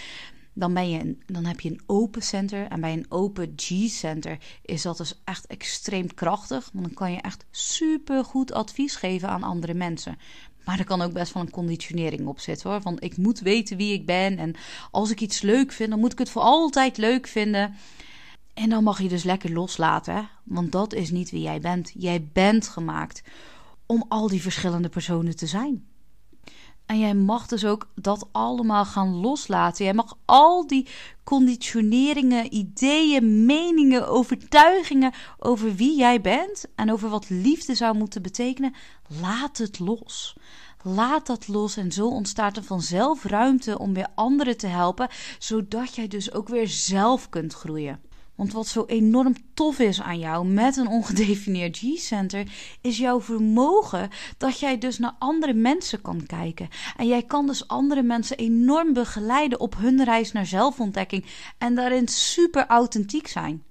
dan, 0.53 0.75
ben 0.75 0.91
je 0.91 1.17
dan 1.27 1.45
heb 1.45 1.61
je 1.61 1.71
een 1.71 1.83
open 1.87 2.23
center. 2.23 2.67
En 2.67 2.81
bij 2.81 2.93
een 2.93 3.07
open 3.09 3.53
G-center 3.57 4.39
is 4.63 4.83
dat 4.83 4.97
dus 4.97 5.21
echt 5.25 5.47
extreem 5.47 6.15
krachtig. 6.15 6.71
Want 6.73 6.85
dan 6.85 6.95
kan 6.95 7.13
je 7.13 7.21
echt 7.21 7.45
super 7.51 8.25
goed 8.25 8.53
advies 8.53 8.97
geven 8.97 9.29
aan 9.29 9.43
andere 9.43 9.75
mensen. 9.75 10.19
Maar 10.65 10.79
er 10.79 10.85
kan 10.85 11.03
ook 11.03 11.13
best 11.13 11.33
wel 11.33 11.43
een 11.43 11.51
conditionering 11.51 12.27
op 12.27 12.41
zitten 12.41 12.71
hoor. 12.71 12.81
Van 12.81 13.01
ik 13.01 13.17
moet 13.17 13.41
weten 13.41 13.77
wie 13.77 13.93
ik 13.93 14.07
ben. 14.07 14.39
En 14.39 14.55
als 14.91 15.11
ik 15.11 15.21
iets 15.21 15.41
leuk 15.41 15.73
vind, 15.73 15.91
dan 15.91 16.01
moet 16.01 16.13
ik 16.13 16.19
het 16.19 16.31
voor 16.31 16.43
altijd 16.43 16.97
leuk 16.97 17.27
vinden. 17.27 17.75
En 18.55 18.69
dan 18.69 18.83
mag 18.85 19.03
je 19.03 19.09
dus 19.09 19.23
lekker 19.23 19.53
loslaten, 19.53 20.29
want 20.45 20.73
dat 20.73 20.95
is 20.95 21.11
niet 21.11 21.31
wie 21.31 21.43
jij 21.43 21.61
bent. 21.61 21.93
Jij 21.95 22.29
bent 22.33 22.69
gemaakt 22.69 23.23
om 23.87 24.05
al 24.09 24.29
die 24.29 24.43
verschillende 24.43 24.89
personen 24.89 25.37
te 25.37 25.47
zijn. 25.47 25.85
En 26.87 26.99
jij 26.99 27.15
mag 27.15 27.47
dus 27.47 27.65
ook 27.65 27.89
dat 27.95 28.29
allemaal 28.33 28.85
gaan 28.85 29.15
loslaten. 29.15 29.85
Jij 29.85 29.95
mag 29.95 30.17
al 30.25 30.67
die 30.67 30.89
conditioneringen, 31.25 32.55
ideeën, 32.55 33.47
meningen, 33.47 34.09
overtuigingen 34.09 35.13
over 35.39 35.75
wie 35.75 35.97
jij 35.97 36.21
bent 36.21 36.65
en 36.75 36.93
over 36.93 37.09
wat 37.09 37.29
liefde 37.29 37.75
zou 37.75 37.97
moeten 37.97 38.23
betekenen, 38.23 38.75
laat 39.21 39.59
het 39.59 39.79
los. 39.79 40.37
Laat 40.83 41.27
dat 41.27 41.49
los 41.49 41.77
en 41.77 41.93
zo 41.93 42.09
ontstaat 42.09 42.57
er 42.57 42.63
vanzelf 42.63 43.25
ruimte 43.25 43.79
om 43.79 43.95
weer 43.95 44.09
anderen 44.15 44.57
te 44.57 44.67
helpen, 44.67 45.09
zodat 45.39 45.95
jij 45.95 46.09
dus 46.09 46.33
ook 46.33 46.49
weer 46.49 46.69
zelf 46.69 47.29
kunt 47.29 47.53
groeien. 47.53 48.01
Want 48.37 48.53
wat 48.53 48.67
zo 48.67 48.85
enorm 48.87 49.35
tof 49.55 49.79
is 49.79 50.01
aan 50.01 50.19
jou 50.19 50.47
met 50.47 50.77
een 50.77 50.89
ongedefinieerd 50.89 51.79
G-center, 51.79 52.47
is 52.81 52.99
jouw 52.99 53.21
vermogen 53.21 54.09
dat 54.39 54.59
jij 54.59 54.79
dus 54.79 54.99
naar 54.99 55.15
andere 55.19 55.55
mensen 55.55 56.01
kan 56.01 56.27
kijken. 56.27 56.69
En 56.97 57.07
jij 57.07 57.23
kan 57.23 57.47
dus 57.47 57.69
andere 57.69 58.03
mensen 58.03 58.37
enorm 58.37 58.93
begeleiden 58.93 59.61
op 59.61 59.77
hun 59.77 60.05
reis 60.05 60.33
naar 60.33 60.47
zelfontdekking 60.47 61.25
en 61.59 61.75
daarin 61.75 62.09
super 62.09 62.67
authentiek 62.67 63.27
zijn. 63.27 63.65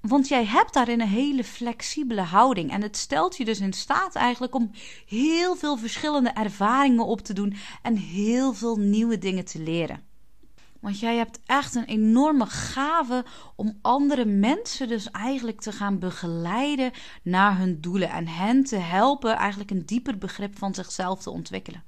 Want 0.00 0.28
jij 0.28 0.44
hebt 0.44 0.74
daarin 0.74 1.00
een 1.00 1.08
hele 1.08 1.44
flexibele 1.44 2.20
houding. 2.20 2.70
En 2.70 2.82
het 2.82 2.96
stelt 2.96 3.36
je 3.36 3.44
dus 3.44 3.60
in 3.60 3.72
staat 3.72 4.14
eigenlijk 4.14 4.54
om 4.54 4.70
heel 5.06 5.56
veel 5.56 5.76
verschillende 5.76 6.30
ervaringen 6.30 7.06
op 7.06 7.20
te 7.20 7.32
doen 7.32 7.56
en 7.82 7.96
heel 7.96 8.52
veel 8.52 8.76
nieuwe 8.76 9.18
dingen 9.18 9.44
te 9.44 9.58
leren. 9.58 10.05
Want 10.86 10.98
jij 10.98 11.16
hebt 11.16 11.40
echt 11.46 11.74
een 11.74 11.84
enorme 11.84 12.46
gave 12.46 13.24
om 13.56 13.78
andere 13.82 14.24
mensen 14.24 14.88
dus 14.88 15.10
eigenlijk 15.10 15.60
te 15.60 15.72
gaan 15.72 15.98
begeleiden 15.98 16.92
naar 17.22 17.58
hun 17.58 17.80
doelen. 17.80 18.10
En 18.10 18.28
hen 18.28 18.64
te 18.64 18.76
helpen 18.76 19.36
eigenlijk 19.36 19.70
een 19.70 19.86
dieper 19.86 20.18
begrip 20.18 20.58
van 20.58 20.74
zichzelf 20.74 21.22
te 21.22 21.30
ontwikkelen. 21.30 21.82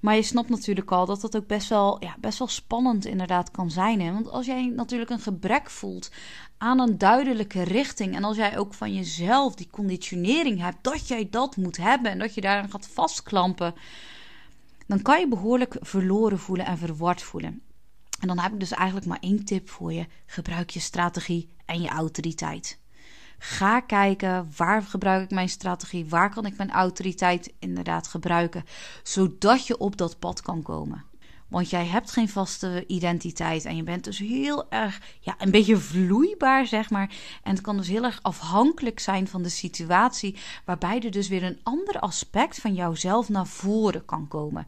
Maar 0.00 0.14
je 0.14 0.22
snapt 0.22 0.48
natuurlijk 0.48 0.90
al 0.90 1.06
dat 1.06 1.20
dat 1.20 1.36
ook 1.36 1.46
best 1.46 1.68
wel, 1.68 2.02
ja, 2.02 2.16
best 2.20 2.38
wel 2.38 2.48
spannend 2.48 3.04
inderdaad 3.04 3.50
kan 3.50 3.70
zijn. 3.70 4.00
Hè? 4.00 4.12
Want 4.12 4.30
als 4.30 4.46
jij 4.46 4.66
natuurlijk 4.66 5.10
een 5.10 5.20
gebrek 5.20 5.70
voelt 5.70 6.10
aan 6.58 6.80
een 6.80 6.98
duidelijke 6.98 7.62
richting. 7.62 8.14
En 8.14 8.24
als 8.24 8.36
jij 8.36 8.58
ook 8.58 8.74
van 8.74 8.94
jezelf 8.94 9.54
die 9.54 9.70
conditionering 9.70 10.60
hebt 10.60 10.78
dat 10.82 11.08
jij 11.08 11.28
dat 11.30 11.56
moet 11.56 11.76
hebben 11.76 12.10
en 12.10 12.18
dat 12.18 12.34
je 12.34 12.40
daaraan 12.40 12.70
gaat 12.70 12.88
vastklampen. 12.88 13.74
Dan 14.86 15.02
kan 15.02 15.20
je 15.20 15.28
behoorlijk 15.28 15.76
verloren 15.80 16.38
voelen 16.38 16.66
en 16.66 16.78
verward 16.78 17.22
voelen. 17.22 17.62
En 18.20 18.28
dan 18.28 18.38
heb 18.38 18.52
ik 18.52 18.60
dus 18.60 18.70
eigenlijk 18.70 19.06
maar 19.06 19.18
één 19.20 19.44
tip 19.44 19.68
voor 19.70 19.92
je: 19.92 20.06
gebruik 20.26 20.70
je 20.70 20.80
strategie 20.80 21.48
en 21.64 21.80
je 21.80 21.88
autoriteit. 21.88 22.78
Ga 23.38 23.80
kijken 23.80 24.52
waar 24.56 24.82
gebruik 24.82 25.22
ik 25.22 25.30
mijn 25.30 25.48
strategie, 25.48 26.08
waar 26.08 26.30
kan 26.30 26.46
ik 26.46 26.56
mijn 26.56 26.70
autoriteit 26.70 27.52
inderdaad 27.58 28.06
gebruiken, 28.06 28.64
zodat 29.02 29.66
je 29.66 29.78
op 29.78 29.96
dat 29.96 30.18
pad 30.18 30.42
kan 30.42 30.62
komen. 30.62 31.04
Want 31.48 31.70
jij 31.70 31.86
hebt 31.86 32.10
geen 32.10 32.28
vaste 32.28 32.84
identiteit 32.86 33.64
en 33.64 33.76
je 33.76 33.82
bent 33.82 34.04
dus 34.04 34.18
heel 34.18 34.70
erg, 34.70 35.00
ja, 35.20 35.34
een 35.38 35.50
beetje 35.50 35.76
vloeibaar, 35.76 36.66
zeg 36.66 36.90
maar. 36.90 37.10
En 37.42 37.50
het 37.50 37.60
kan 37.60 37.76
dus 37.76 37.88
heel 37.88 38.04
erg 38.04 38.18
afhankelijk 38.22 39.00
zijn 39.00 39.28
van 39.28 39.42
de 39.42 39.48
situatie, 39.48 40.36
waarbij 40.64 41.00
er 41.00 41.10
dus 41.10 41.28
weer 41.28 41.42
een 41.42 41.60
ander 41.62 41.98
aspect 41.98 42.60
van 42.60 42.74
jouzelf 42.74 43.28
naar 43.28 43.46
voren 43.46 44.04
kan 44.04 44.28
komen. 44.28 44.66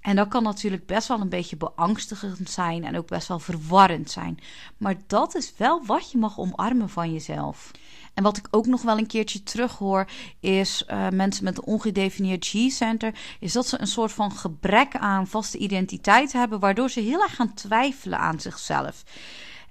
En 0.00 0.16
dat 0.16 0.28
kan 0.28 0.42
natuurlijk 0.42 0.86
best 0.86 1.08
wel 1.08 1.20
een 1.20 1.28
beetje 1.28 1.56
beangstigend 1.56 2.50
zijn 2.50 2.84
en 2.84 2.96
ook 2.96 3.06
best 3.06 3.28
wel 3.28 3.38
verwarrend 3.38 4.10
zijn. 4.10 4.38
Maar 4.76 4.94
dat 5.06 5.34
is 5.34 5.52
wel 5.56 5.84
wat 5.86 6.10
je 6.10 6.18
mag 6.18 6.38
omarmen 6.38 6.88
van 6.88 7.12
jezelf. 7.12 7.70
En 8.14 8.22
wat 8.24 8.36
ik 8.36 8.48
ook 8.50 8.66
nog 8.66 8.82
wel 8.82 8.98
een 8.98 9.06
keertje 9.06 9.42
terughoor, 9.42 10.08
is 10.40 10.84
uh, 10.90 11.08
mensen 11.08 11.44
met 11.44 11.58
een 11.58 11.64
ongedefinieerd 11.64 12.46
G-center, 12.46 13.14
is 13.40 13.52
dat 13.52 13.66
ze 13.66 13.80
een 13.80 13.86
soort 13.86 14.12
van 14.12 14.32
gebrek 14.32 14.96
aan 14.96 15.26
vaste 15.26 15.58
identiteit 15.58 16.32
hebben, 16.32 16.60
waardoor 16.60 16.90
ze 16.90 17.00
heel 17.00 17.22
erg 17.22 17.34
gaan 17.34 17.54
twijfelen 17.54 18.18
aan 18.18 18.40
zichzelf. 18.40 19.04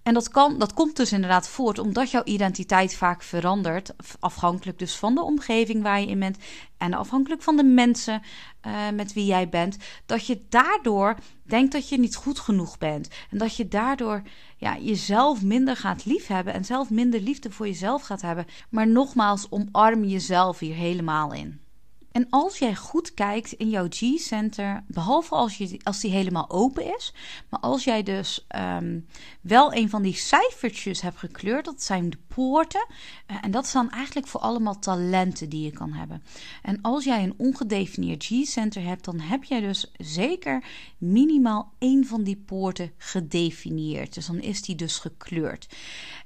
En 0.07 0.13
dat, 0.13 0.29
kan, 0.29 0.57
dat 0.57 0.73
komt 0.73 0.95
dus 0.95 1.11
inderdaad 1.11 1.47
voort 1.47 1.79
omdat 1.79 2.11
jouw 2.11 2.23
identiteit 2.23 2.95
vaak 2.95 3.23
verandert. 3.23 3.93
Afhankelijk 4.19 4.79
dus 4.79 4.95
van 4.95 5.15
de 5.15 5.21
omgeving 5.21 5.83
waar 5.83 5.99
je 5.99 6.07
in 6.07 6.19
bent. 6.19 6.37
En 6.77 6.93
afhankelijk 6.93 7.41
van 7.41 7.55
de 7.55 7.63
mensen 7.63 8.21
uh, 8.67 8.89
met 8.93 9.13
wie 9.13 9.25
jij 9.25 9.49
bent. 9.49 9.77
Dat 10.05 10.27
je 10.27 10.41
daardoor 10.49 11.15
denkt 11.43 11.71
dat 11.71 11.89
je 11.89 11.99
niet 11.99 12.15
goed 12.15 12.39
genoeg 12.39 12.77
bent. 12.77 13.09
En 13.29 13.37
dat 13.37 13.55
je 13.55 13.67
daardoor 13.67 14.21
ja, 14.57 14.77
jezelf 14.77 15.41
minder 15.41 15.75
gaat 15.75 16.05
liefhebben. 16.05 16.53
En 16.53 16.65
zelf 16.65 16.89
minder 16.89 17.19
liefde 17.19 17.51
voor 17.51 17.67
jezelf 17.67 18.01
gaat 18.01 18.21
hebben. 18.21 18.45
Maar 18.69 18.87
nogmaals, 18.87 19.47
omarm 19.49 20.03
jezelf 20.03 20.59
hier 20.59 20.75
helemaal 20.75 21.33
in. 21.33 21.66
En 22.17 22.27
als 22.29 22.57
jij 22.57 22.75
goed 22.75 23.13
kijkt 23.13 23.51
in 23.51 23.69
jouw 23.69 23.87
G-center, 23.89 24.83
behalve 24.87 25.35
als, 25.35 25.57
je, 25.57 25.79
als 25.83 25.99
die 25.99 26.11
helemaal 26.11 26.49
open 26.49 26.95
is, 26.95 27.13
maar 27.49 27.59
als 27.59 27.83
jij 27.83 28.03
dus 28.03 28.47
um, 28.55 29.07
wel 29.41 29.73
een 29.73 29.89
van 29.89 30.01
die 30.01 30.13
cijfertjes 30.13 31.01
hebt 31.01 31.17
gekleurd, 31.17 31.65
dat 31.65 31.83
zijn 31.83 32.09
de 32.09 32.17
poorten. 32.27 32.85
Uh, 33.31 33.37
en 33.41 33.51
dat 33.51 33.65
staan 33.65 33.91
eigenlijk 33.91 34.27
voor 34.27 34.41
allemaal 34.41 34.79
talenten 34.79 35.49
die 35.49 35.63
je 35.63 35.71
kan 35.71 35.93
hebben. 35.93 36.23
En 36.61 36.81
als 36.81 37.03
jij 37.03 37.23
een 37.23 37.33
ongedefinieerd 37.37 38.25
G-center 38.25 38.83
hebt, 38.83 39.05
dan 39.05 39.19
heb 39.19 39.43
jij 39.43 39.59
dus 39.59 39.91
zeker 39.97 40.63
minimaal 40.97 41.73
één 41.77 42.05
van 42.05 42.23
die 42.23 42.43
poorten 42.45 42.91
gedefinieerd. 42.97 44.13
Dus 44.13 44.25
dan 44.25 44.39
is 44.39 44.61
die 44.61 44.75
dus 44.75 44.97
gekleurd. 44.97 45.67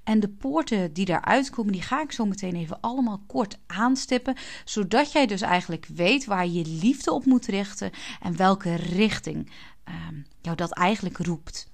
En 0.03 0.19
de 0.19 0.29
poorten 0.29 0.93
die 0.93 1.05
daaruit 1.05 1.49
komen, 1.49 1.71
die 1.73 1.81
ga 1.81 2.01
ik 2.01 2.11
zo 2.11 2.25
meteen 2.25 2.55
even 2.55 2.81
allemaal 2.81 3.21
kort 3.27 3.57
aanstippen, 3.67 4.35
zodat 4.65 5.11
jij 5.11 5.25
dus 5.25 5.41
eigenlijk 5.41 5.80
weet 5.87 6.25
waar 6.25 6.47
je 6.47 6.65
liefde 6.65 7.11
op 7.11 7.25
moet 7.25 7.45
richten 7.45 7.91
en 8.21 8.35
welke 8.35 8.75
richting 8.75 9.51
uh, 9.89 9.95
jou 10.41 10.55
dat 10.55 10.71
eigenlijk 10.71 11.17
roept. 11.17 11.69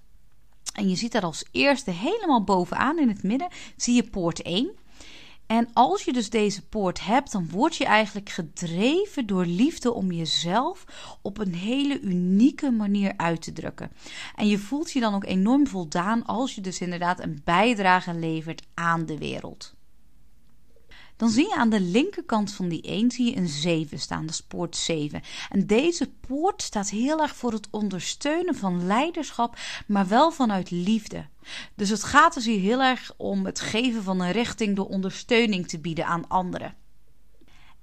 En 0.74 0.90
je 0.90 0.96
ziet 0.96 1.12
daar 1.12 1.22
als 1.22 1.46
eerste 1.52 1.92
helemaal 1.92 2.44
bovenaan 2.44 3.00
in 3.00 3.08
het 3.08 3.24
midden, 3.24 3.48
zie 3.76 3.96
je 3.96 4.04
poort 4.04 4.42
1. 4.42 4.72
En 5.48 5.70
als 5.74 6.04
je 6.04 6.14
dus 6.14 6.30
deze 6.30 6.68
poort 6.68 7.06
hebt, 7.06 7.32
dan 7.32 7.50
word 7.50 7.76
je 7.76 7.86
eigenlijk 7.86 8.30
gedreven 8.30 9.26
door 9.26 9.46
liefde 9.46 9.94
om 9.94 10.12
jezelf 10.12 10.86
op 11.22 11.38
een 11.38 11.54
hele 11.54 12.00
unieke 12.02 12.72
manier 12.72 13.14
uit 13.18 13.42
te 13.42 13.54
drukken. 13.54 13.92
En 14.36 14.48
je 14.48 14.58
voelt 14.58 14.92
je 14.92 15.00
dan 15.00 15.14
ook 15.14 15.26
enorm 15.26 15.68
voldaan 15.68 16.26
als 16.26 16.56
je 16.56 16.62
dus 16.62 16.80
inderdaad 16.80 17.20
een 17.20 17.42
bijdrage 17.44 18.14
levert 18.14 18.64
aan 18.74 19.06
de 19.06 19.18
wereld 19.18 19.76
dan 21.17 21.29
zie 21.29 21.47
je 21.47 21.55
aan 21.55 21.69
de 21.69 21.81
linkerkant 21.81 22.53
van 22.53 22.67
die 22.67 22.81
1 22.81 23.12
zie 23.12 23.25
je 23.29 23.38
een 23.38 23.47
7 23.47 24.00
staan, 24.00 24.25
de 24.25 24.39
poort 24.47 24.75
7. 24.75 25.21
En 25.50 25.67
deze 25.67 26.12
poort 26.27 26.62
staat 26.62 26.89
heel 26.89 27.21
erg 27.21 27.36
voor 27.36 27.51
het 27.51 27.67
ondersteunen 27.71 28.55
van 28.55 28.86
leiderschap, 28.86 29.57
maar 29.88 30.07
wel 30.07 30.31
vanuit 30.31 30.71
liefde. 30.71 31.25
Dus 31.75 31.89
het 31.89 32.03
gaat 32.03 32.33
dus 32.33 32.45
hier 32.45 32.59
heel 32.59 32.81
erg 32.81 33.12
om 33.17 33.45
het 33.45 33.59
geven 33.59 34.03
van 34.03 34.21
een 34.21 34.31
richting 34.31 34.75
door 34.75 34.88
ondersteuning 34.88 35.67
te 35.67 35.79
bieden 35.79 36.05
aan 36.05 36.27
anderen. 36.27 36.75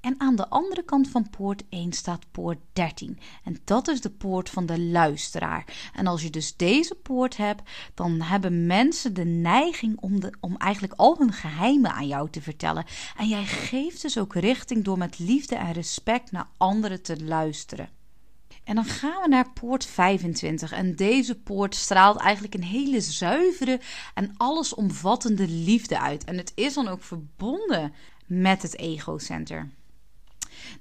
En 0.04 0.14
aan 0.18 0.36
de 0.36 0.48
andere 0.48 0.82
kant 0.82 1.08
van 1.08 1.30
poort 1.30 1.62
1 1.68 1.92
staat 1.92 2.30
poort 2.30 2.58
13. 2.72 3.18
En 3.44 3.56
dat 3.64 3.88
is 3.88 4.00
de 4.00 4.10
poort 4.10 4.50
van 4.50 4.66
de 4.66 4.80
luisteraar. 4.80 5.90
En 5.94 6.06
als 6.06 6.22
je 6.22 6.30
dus 6.30 6.56
deze 6.56 6.94
poort 6.94 7.36
hebt, 7.36 7.62
dan 7.94 8.20
hebben 8.20 8.66
mensen 8.66 9.14
de 9.14 9.24
neiging 9.24 10.00
om, 10.00 10.20
de, 10.20 10.32
om 10.40 10.56
eigenlijk 10.56 10.92
al 10.96 11.16
hun 11.18 11.32
geheimen 11.32 11.92
aan 11.92 12.06
jou 12.06 12.30
te 12.30 12.42
vertellen. 12.42 12.84
En 13.16 13.28
jij 13.28 13.44
geeft 13.44 14.02
dus 14.02 14.18
ook 14.18 14.34
richting 14.34 14.84
door 14.84 14.98
met 14.98 15.18
liefde 15.18 15.54
en 15.54 15.72
respect 15.72 16.32
naar 16.32 16.48
anderen 16.56 17.02
te 17.02 17.24
luisteren. 17.24 17.88
En 18.64 18.74
dan 18.74 18.84
gaan 18.84 19.22
we 19.22 19.28
naar 19.28 19.52
poort 19.52 19.86
25. 19.86 20.72
En 20.72 20.96
deze 20.96 21.34
poort 21.34 21.74
straalt 21.74 22.16
eigenlijk 22.16 22.54
een 22.54 22.64
hele 22.64 23.00
zuivere 23.00 23.80
en 24.14 24.34
allesomvattende 24.36 25.48
liefde 25.48 26.00
uit. 26.00 26.24
En 26.24 26.36
het 26.36 26.52
is 26.54 26.74
dan 26.74 26.88
ook 26.88 27.02
verbonden 27.02 27.92
met 28.26 28.62
het 28.62 28.78
ego-center. 28.78 29.70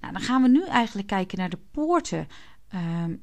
Nou, 0.01 0.13
dan 0.13 0.21
gaan 0.21 0.41
we 0.41 0.47
nu 0.47 0.65
eigenlijk 0.65 1.07
kijken 1.07 1.37
naar 1.37 1.49
de 1.49 1.59
poorten 1.71 2.27
um, 2.73 3.21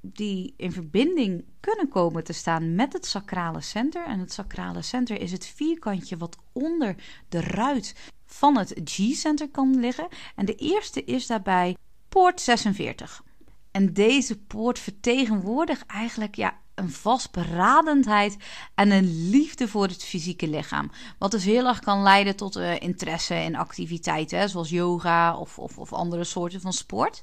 die 0.00 0.54
in 0.56 0.72
verbinding 0.72 1.44
kunnen 1.60 1.88
komen 1.88 2.24
te 2.24 2.32
staan 2.32 2.74
met 2.74 2.92
het 2.92 3.06
sacrale 3.06 3.60
center. 3.60 4.04
En 4.04 4.18
het 4.18 4.32
sacrale 4.32 4.82
center 4.82 5.20
is 5.20 5.32
het 5.32 5.46
vierkantje 5.46 6.16
wat 6.16 6.36
onder 6.52 6.94
de 7.28 7.40
ruit 7.40 8.12
van 8.26 8.56
het 8.56 8.80
G-center 8.84 9.50
kan 9.50 9.80
liggen. 9.80 10.08
En 10.36 10.46
de 10.46 10.54
eerste 10.54 11.04
is 11.04 11.26
daarbij 11.26 11.76
poort 12.08 12.40
46. 12.40 13.24
En 13.70 13.92
deze 13.92 14.38
poort 14.38 14.78
vertegenwoordigt 14.78 15.86
eigenlijk 15.86 16.34
ja, 16.34 16.58
een 16.80 16.90
vastberadendheid 16.90 18.36
en 18.74 18.90
een 18.90 19.30
liefde 19.30 19.68
voor 19.68 19.86
het 19.86 20.04
fysieke 20.04 20.48
lichaam. 20.48 20.90
Wat 21.18 21.30
dus 21.30 21.44
heel 21.44 21.66
erg 21.66 21.78
kan 21.78 22.02
leiden 22.02 22.36
tot 22.36 22.56
uh, 22.56 22.80
interesse 22.80 23.34
in 23.34 23.56
activiteiten, 23.56 24.48
zoals 24.48 24.70
yoga 24.70 25.36
of, 25.36 25.58
of, 25.58 25.78
of 25.78 25.92
andere 25.92 26.24
soorten 26.24 26.60
van 26.60 26.72
sport. 26.72 27.22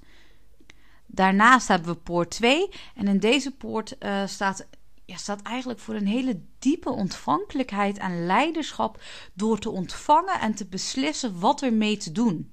Daarnaast 1.06 1.68
hebben 1.68 1.94
we 1.94 2.00
poort 2.00 2.30
2. 2.30 2.70
En 2.96 3.08
in 3.08 3.20
deze 3.20 3.52
poort 3.52 3.96
uh, 4.00 4.28
staat 4.28 4.68
ja, 5.08 5.18
staat 5.18 5.42
eigenlijk 5.42 5.80
voor 5.80 5.96
een 5.96 6.08
hele 6.08 6.42
diepe 6.60 6.90
ontvankelijkheid 6.90 7.98
en 7.98 8.26
leiderschap 8.26 9.02
door 9.34 9.60
te 9.60 9.70
ontvangen 9.70 10.40
en 10.40 10.54
te 10.56 10.66
beslissen 10.66 11.40
wat 11.40 11.62
ermee 11.62 11.98
te 11.98 12.12
doen. 12.12 12.52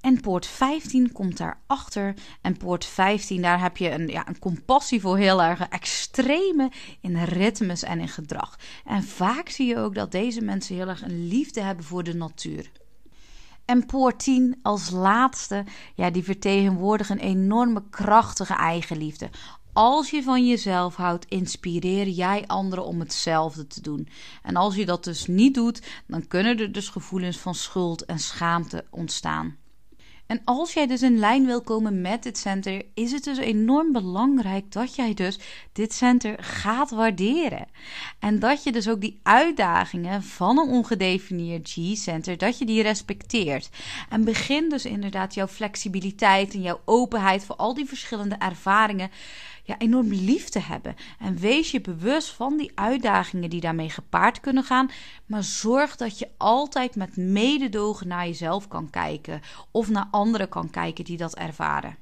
En 0.00 0.20
poort 0.20 0.46
15 0.46 1.12
komt 1.12 1.36
daarachter. 1.36 2.14
En 2.40 2.56
poort 2.56 2.84
15, 2.84 3.42
daar 3.42 3.60
heb 3.60 3.76
je 3.76 3.90
een, 3.90 4.08
ja, 4.08 4.28
een 4.28 4.38
compassie 4.38 5.00
voor 5.00 5.16
heel 5.16 5.42
erg 5.42 5.68
extreme 5.68 6.70
in 7.00 7.22
ritmes 7.22 7.82
en 7.82 8.00
in 8.00 8.08
gedrag. 8.08 8.58
En 8.84 9.02
vaak 9.02 9.48
zie 9.48 9.66
je 9.66 9.78
ook 9.78 9.94
dat 9.94 10.12
deze 10.12 10.40
mensen 10.40 10.74
heel 10.74 10.88
erg 10.88 11.02
een 11.02 11.28
liefde 11.28 11.60
hebben 11.60 11.84
voor 11.84 12.04
de 12.04 12.14
natuur. 12.14 12.70
En 13.64 13.86
poort 13.86 14.18
10 14.18 14.58
als 14.62 14.90
laatste, 14.90 15.64
ja, 15.94 16.10
die 16.10 16.24
vertegenwoordigen 16.24 17.14
een 17.14 17.28
enorme 17.28 17.82
krachtige 17.90 18.54
eigenliefde. 18.54 19.30
Als 19.72 20.10
je 20.10 20.22
van 20.22 20.46
jezelf 20.46 20.96
houdt, 20.96 21.24
inspireer 21.28 22.08
jij 22.08 22.44
anderen 22.46 22.84
om 22.84 23.00
hetzelfde 23.00 23.66
te 23.66 23.80
doen. 23.80 24.08
En 24.42 24.56
als 24.56 24.74
je 24.74 24.86
dat 24.86 25.04
dus 25.04 25.26
niet 25.26 25.54
doet, 25.54 25.82
dan 26.06 26.26
kunnen 26.26 26.58
er 26.58 26.72
dus 26.72 26.88
gevoelens 26.88 27.38
van 27.38 27.54
schuld 27.54 28.04
en 28.04 28.18
schaamte 28.18 28.84
ontstaan. 28.90 29.56
En 30.28 30.40
als 30.44 30.72
jij 30.72 30.86
dus 30.86 31.02
in 31.02 31.18
lijn 31.18 31.46
wil 31.46 31.62
komen 31.62 32.00
met 32.00 32.22
dit 32.22 32.38
center, 32.38 32.82
is 32.94 33.12
het 33.12 33.24
dus 33.24 33.38
enorm 33.38 33.92
belangrijk 33.92 34.72
dat 34.72 34.94
jij 34.94 35.14
dus 35.14 35.38
dit 35.72 35.92
center 35.92 36.36
gaat 36.40 36.90
waarderen. 36.90 37.66
En 38.18 38.38
dat 38.38 38.62
je 38.62 38.72
dus 38.72 38.88
ook 38.88 39.00
die 39.00 39.20
uitdagingen 39.22 40.22
van 40.22 40.58
een 40.58 40.68
ongedefinieerd 40.68 41.70
G-center, 41.70 42.38
dat 42.38 42.58
je 42.58 42.64
die 42.64 42.82
respecteert. 42.82 43.68
En 44.08 44.24
begin 44.24 44.68
dus 44.68 44.84
inderdaad 44.84 45.34
jouw 45.34 45.46
flexibiliteit 45.46 46.54
en 46.54 46.62
jouw 46.62 46.80
openheid 46.84 47.44
voor 47.44 47.56
al 47.56 47.74
die 47.74 47.86
verschillende 47.86 48.36
ervaringen 48.38 49.10
ja, 49.68 49.78
enorm 49.78 50.08
lief 50.08 50.48
te 50.48 50.58
hebben. 50.58 50.94
En 51.18 51.36
wees 51.36 51.70
je 51.70 51.80
bewust 51.80 52.30
van 52.30 52.56
die 52.56 52.72
uitdagingen 52.74 53.50
die 53.50 53.60
daarmee 53.60 53.90
gepaard 53.90 54.40
kunnen 54.40 54.64
gaan. 54.64 54.90
Maar 55.26 55.42
zorg 55.42 55.96
dat 55.96 56.18
je 56.18 56.28
altijd 56.36 56.96
met 56.96 57.16
mededogen 57.16 58.08
naar 58.08 58.26
jezelf 58.26 58.68
kan 58.68 58.90
kijken. 58.90 59.40
Of 59.70 59.88
naar 59.88 60.08
anderen 60.10 60.48
kan 60.48 60.70
kijken 60.70 61.04
die 61.04 61.16
dat 61.16 61.36
ervaren. 61.36 61.96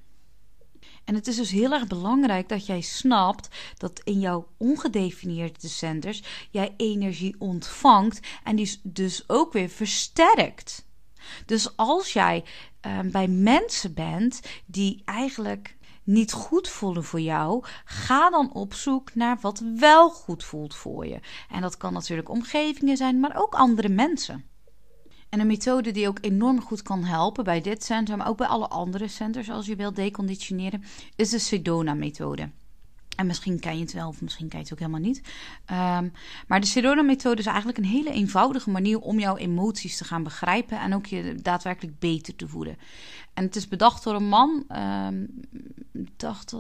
En 1.05 1.15
het 1.15 1.27
is 1.27 1.37
dus 1.37 1.51
heel 1.51 1.73
erg 1.73 1.87
belangrijk 1.87 2.49
dat 2.49 2.67
jij 2.67 2.81
snapt 2.81 3.49
dat 3.79 4.01
in 4.05 4.21
jouw 4.21 4.49
ongedefinieerde 4.57 5.69
centers 5.69 6.23
jij 6.51 6.75
energie 6.77 7.35
ontvangt 7.39 8.21
en 8.45 8.57
die 8.57 8.81
dus 8.83 9.25
ook 9.27 9.53
weer 9.53 9.69
versterkt. 9.69 10.87
Dus 11.47 11.77
als 11.77 12.13
jij 12.13 12.45
uh, 12.87 12.99
bij 13.01 13.29
mensen 13.29 13.95
bent 13.95 14.41
die 14.67 15.03
eigenlijk 15.05 15.76
niet 16.07 16.33
goed 16.33 16.69
voelen 16.69 17.05
voor 17.05 17.21
jou, 17.21 17.65
ga 17.85 18.31
dan 18.31 18.53
op 18.53 18.75
zoek 18.75 19.15
naar 19.15 19.39
wat 19.41 19.63
wel 19.77 20.11
goed 20.11 20.45
voelt 20.45 20.75
voor 20.75 21.07
je. 21.07 21.21
En 21.51 21.61
dat 21.61 21.77
kan 21.77 21.93
natuurlijk 21.93 22.29
omgevingen 22.29 22.97
zijn, 22.97 23.21
maar 23.21 23.37
ook 23.37 23.55
andere 23.55 23.89
mensen. 23.89 24.45
En 25.29 25.41
een 25.41 25.47
methode 25.47 25.91
die 25.91 26.09
ook 26.09 26.19
enorm 26.21 26.61
goed 26.61 26.83
kan 26.83 27.05
helpen 27.05 27.45
bij 27.45 27.61
dit 27.61 27.85
centrum, 27.85 28.19
maar 28.19 28.29
ook 28.29 28.37
bij 28.37 28.47
alle 28.47 28.69
andere 28.69 29.09
centers 29.09 29.51
als 29.51 29.67
je 29.67 29.77
wilt 29.77 29.97
deconditioneren, 29.97 30.85
is 31.17 31.31
de 31.31 31.39
Sedona-methode. 31.39 32.51
En 33.17 33.27
misschien 33.27 33.61
ken 33.61 33.75
je 33.75 33.83
het 33.83 33.93
wel, 33.93 34.09
of 34.09 34.21
misschien 34.21 34.49
ken 34.49 34.59
je 34.59 34.65
het 34.65 34.73
ook 34.73 34.79
helemaal 34.79 35.01
niet. 35.01 35.21
Um, 35.71 36.13
maar 36.47 36.61
de 36.61 36.67
Sedona-methode 36.67 37.41
is 37.41 37.47
eigenlijk 37.47 37.79
een 37.79 37.85
hele 37.85 38.11
eenvoudige 38.11 38.71
manier 38.71 38.99
om 38.99 39.19
jouw 39.19 39.37
emoties 39.37 39.97
te 39.97 40.05
gaan 40.05 40.23
begrijpen 40.23 40.81
en 40.81 40.95
ook 40.95 41.07
je 41.07 41.35
daadwerkelijk 41.43 41.99
beter 41.99 42.37
te 42.37 42.49
voelen. 42.49 42.79
En 43.35 43.45
het 43.45 43.57
is 43.57 43.69
bedacht 43.69 44.05
door 44.05 44.15
een 44.15 44.29
man, 44.29 44.65
um, 44.77 45.41
dacht 46.17 46.55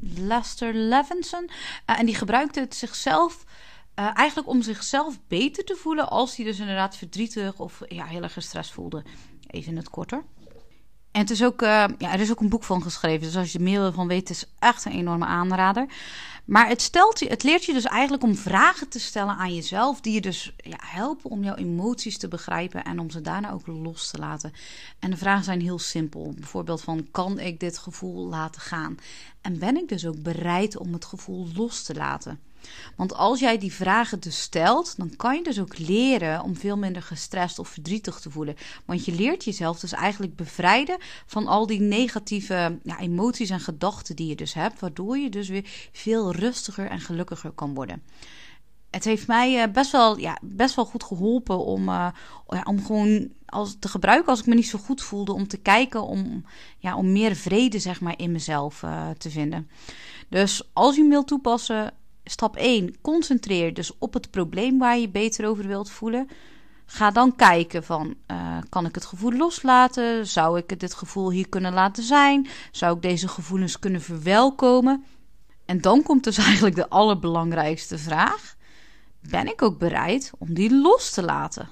Lester 0.00 0.74
Levinson, 0.74 1.44
uh, 1.44 1.98
en 1.98 2.06
die 2.06 2.14
gebruikte 2.14 2.60
het 2.60 2.74
zichzelf. 2.74 3.44
Uh, 3.98 4.10
eigenlijk 4.14 4.48
om 4.48 4.62
zichzelf 4.62 5.20
beter 5.28 5.64
te 5.64 5.76
voelen 5.76 6.08
als 6.10 6.36
hij 6.36 6.44
dus 6.44 6.58
inderdaad 6.58 6.96
verdrietig 6.96 7.58
of 7.58 7.80
ja, 7.88 8.04
heel 8.04 8.22
erg 8.22 8.32
gestrest 8.32 8.72
voelde. 8.72 9.02
Even 9.46 9.70
in 9.70 9.76
het 9.76 9.90
korter. 9.90 10.24
En 11.14 11.20
het 11.20 11.30
is 11.30 11.44
ook, 11.44 11.62
uh, 11.62 11.84
ja, 11.98 12.12
er 12.12 12.20
is 12.20 12.30
ook 12.30 12.40
een 12.40 12.48
boek 12.48 12.64
van 12.64 12.82
geschreven. 12.82 13.26
Dus 13.26 13.36
als 13.36 13.52
je 13.52 13.58
er 13.58 13.64
meer 13.64 13.92
van 13.92 14.06
weet, 14.06 14.30
is 14.30 14.44
echt 14.58 14.84
een 14.84 14.92
enorme 14.92 15.24
aanrader. 15.24 15.86
Maar 16.44 16.68
het, 16.68 16.82
stelt 16.82 17.18
je, 17.18 17.26
het 17.26 17.42
leert 17.42 17.64
je 17.64 17.72
dus 17.72 17.84
eigenlijk 17.84 18.22
om 18.22 18.36
vragen 18.36 18.88
te 18.88 19.00
stellen 19.00 19.36
aan 19.36 19.54
jezelf. 19.54 20.00
Die 20.00 20.12
je 20.12 20.20
dus 20.20 20.54
ja, 20.56 20.76
helpen 20.78 21.30
om 21.30 21.44
jouw 21.44 21.54
emoties 21.54 22.18
te 22.18 22.28
begrijpen. 22.28 22.84
En 22.84 22.98
om 22.98 23.10
ze 23.10 23.20
daarna 23.20 23.52
ook 23.52 23.66
los 23.66 24.10
te 24.10 24.18
laten. 24.18 24.52
En 24.98 25.10
de 25.10 25.16
vragen 25.16 25.44
zijn 25.44 25.60
heel 25.60 25.78
simpel. 25.78 26.34
Bijvoorbeeld 26.36 26.80
van, 26.80 27.08
kan 27.10 27.38
ik 27.38 27.60
dit 27.60 27.78
gevoel 27.78 28.26
laten 28.26 28.60
gaan? 28.60 28.98
En 29.40 29.58
ben 29.58 29.76
ik 29.76 29.88
dus 29.88 30.06
ook 30.06 30.22
bereid 30.22 30.76
om 30.76 30.92
het 30.92 31.04
gevoel 31.04 31.48
los 31.54 31.82
te 31.82 31.94
laten? 31.94 32.40
Want 32.96 33.14
als 33.14 33.40
jij 33.40 33.58
die 33.58 33.72
vragen 33.72 34.20
dus 34.20 34.40
stelt, 34.40 34.96
dan 34.96 35.16
kan 35.16 35.36
je 35.36 35.42
dus 35.42 35.60
ook 35.60 35.78
leren 35.78 36.42
om 36.42 36.56
veel 36.56 36.76
minder 36.76 37.02
gestrest 37.02 37.58
of 37.58 37.68
verdrietig 37.68 38.20
te 38.20 38.30
voelen. 38.30 38.56
Want 38.84 39.04
je 39.04 39.12
leert 39.12 39.44
jezelf 39.44 39.80
dus 39.80 39.92
eigenlijk 39.92 40.36
bevrijden 40.36 40.96
van 41.26 41.46
al 41.46 41.66
die 41.66 41.80
negatieve 41.80 42.78
ja, 42.82 43.00
emoties 43.00 43.50
en 43.50 43.60
gedachten 43.60 44.16
die 44.16 44.26
je 44.26 44.36
dus 44.36 44.54
hebt, 44.54 44.80
waardoor 44.80 45.18
je 45.18 45.30
dus 45.30 45.48
weer 45.48 45.88
veel 45.92 46.32
rustiger 46.32 46.86
en 46.86 47.00
gelukkiger 47.00 47.50
kan 47.50 47.74
worden 47.74 48.02
het 48.94 49.04
heeft 49.04 49.26
mij 49.26 49.62
eh, 49.62 49.72
best 49.72 49.92
wel, 49.92 50.18
ja, 50.18 50.38
best 50.42 50.74
wel 50.74 50.84
goed 50.84 51.04
geholpen 51.04 51.58
om, 51.58 51.88
uh, 51.88 52.08
ja, 52.48 52.62
om 52.64 52.84
gewoon 52.84 53.28
als, 53.46 53.76
te 53.78 53.88
gebruiken 53.88 54.30
als 54.30 54.40
ik 54.40 54.46
me 54.46 54.54
niet 54.54 54.68
zo 54.68 54.78
goed 54.78 55.02
voelde. 55.02 55.32
Om 55.32 55.48
te 55.48 55.56
kijken 55.56 56.02
om, 56.02 56.44
ja, 56.78 56.96
om 56.96 57.12
meer 57.12 57.36
vrede 57.36 57.78
zeg 57.78 58.00
maar, 58.00 58.18
in 58.18 58.32
mezelf 58.32 58.82
uh, 58.82 59.10
te 59.10 59.30
vinden. 59.30 59.68
Dus 60.28 60.70
als 60.72 60.94
je 60.94 61.00
hem 61.00 61.10
wilt 61.10 61.26
toepassen, 61.26 61.92
stap 62.24 62.56
1, 62.56 63.00
concentreer 63.00 63.74
dus 63.74 63.98
op 63.98 64.14
het 64.14 64.30
probleem 64.30 64.78
waar 64.78 64.98
je 64.98 65.08
beter 65.08 65.48
over 65.48 65.66
wilt 65.66 65.90
voelen. 65.90 66.28
Ga 66.86 67.10
dan 67.10 67.36
kijken 67.36 67.84
van, 67.84 68.14
uh, 68.30 68.58
kan 68.68 68.86
ik 68.86 68.94
het 68.94 69.04
gevoel 69.04 69.32
loslaten? 69.32 70.26
Zou 70.26 70.58
ik 70.58 70.80
dit 70.80 70.94
gevoel 70.94 71.30
hier 71.30 71.48
kunnen 71.48 71.72
laten 71.72 72.02
zijn? 72.02 72.48
Zou 72.70 72.96
ik 72.96 73.02
deze 73.02 73.28
gevoelens 73.28 73.78
kunnen 73.78 74.00
verwelkomen? 74.00 75.04
En 75.64 75.80
dan 75.80 76.02
komt 76.02 76.24
dus 76.24 76.38
eigenlijk 76.48 76.74
de 76.74 76.88
allerbelangrijkste 76.88 77.98
vraag. 77.98 78.56
Ben 79.20 79.46
ik 79.48 79.62
ook 79.62 79.78
bereid 79.78 80.30
om 80.38 80.54
die 80.54 80.74
los 80.74 81.10
te 81.10 81.22
laten? 81.22 81.68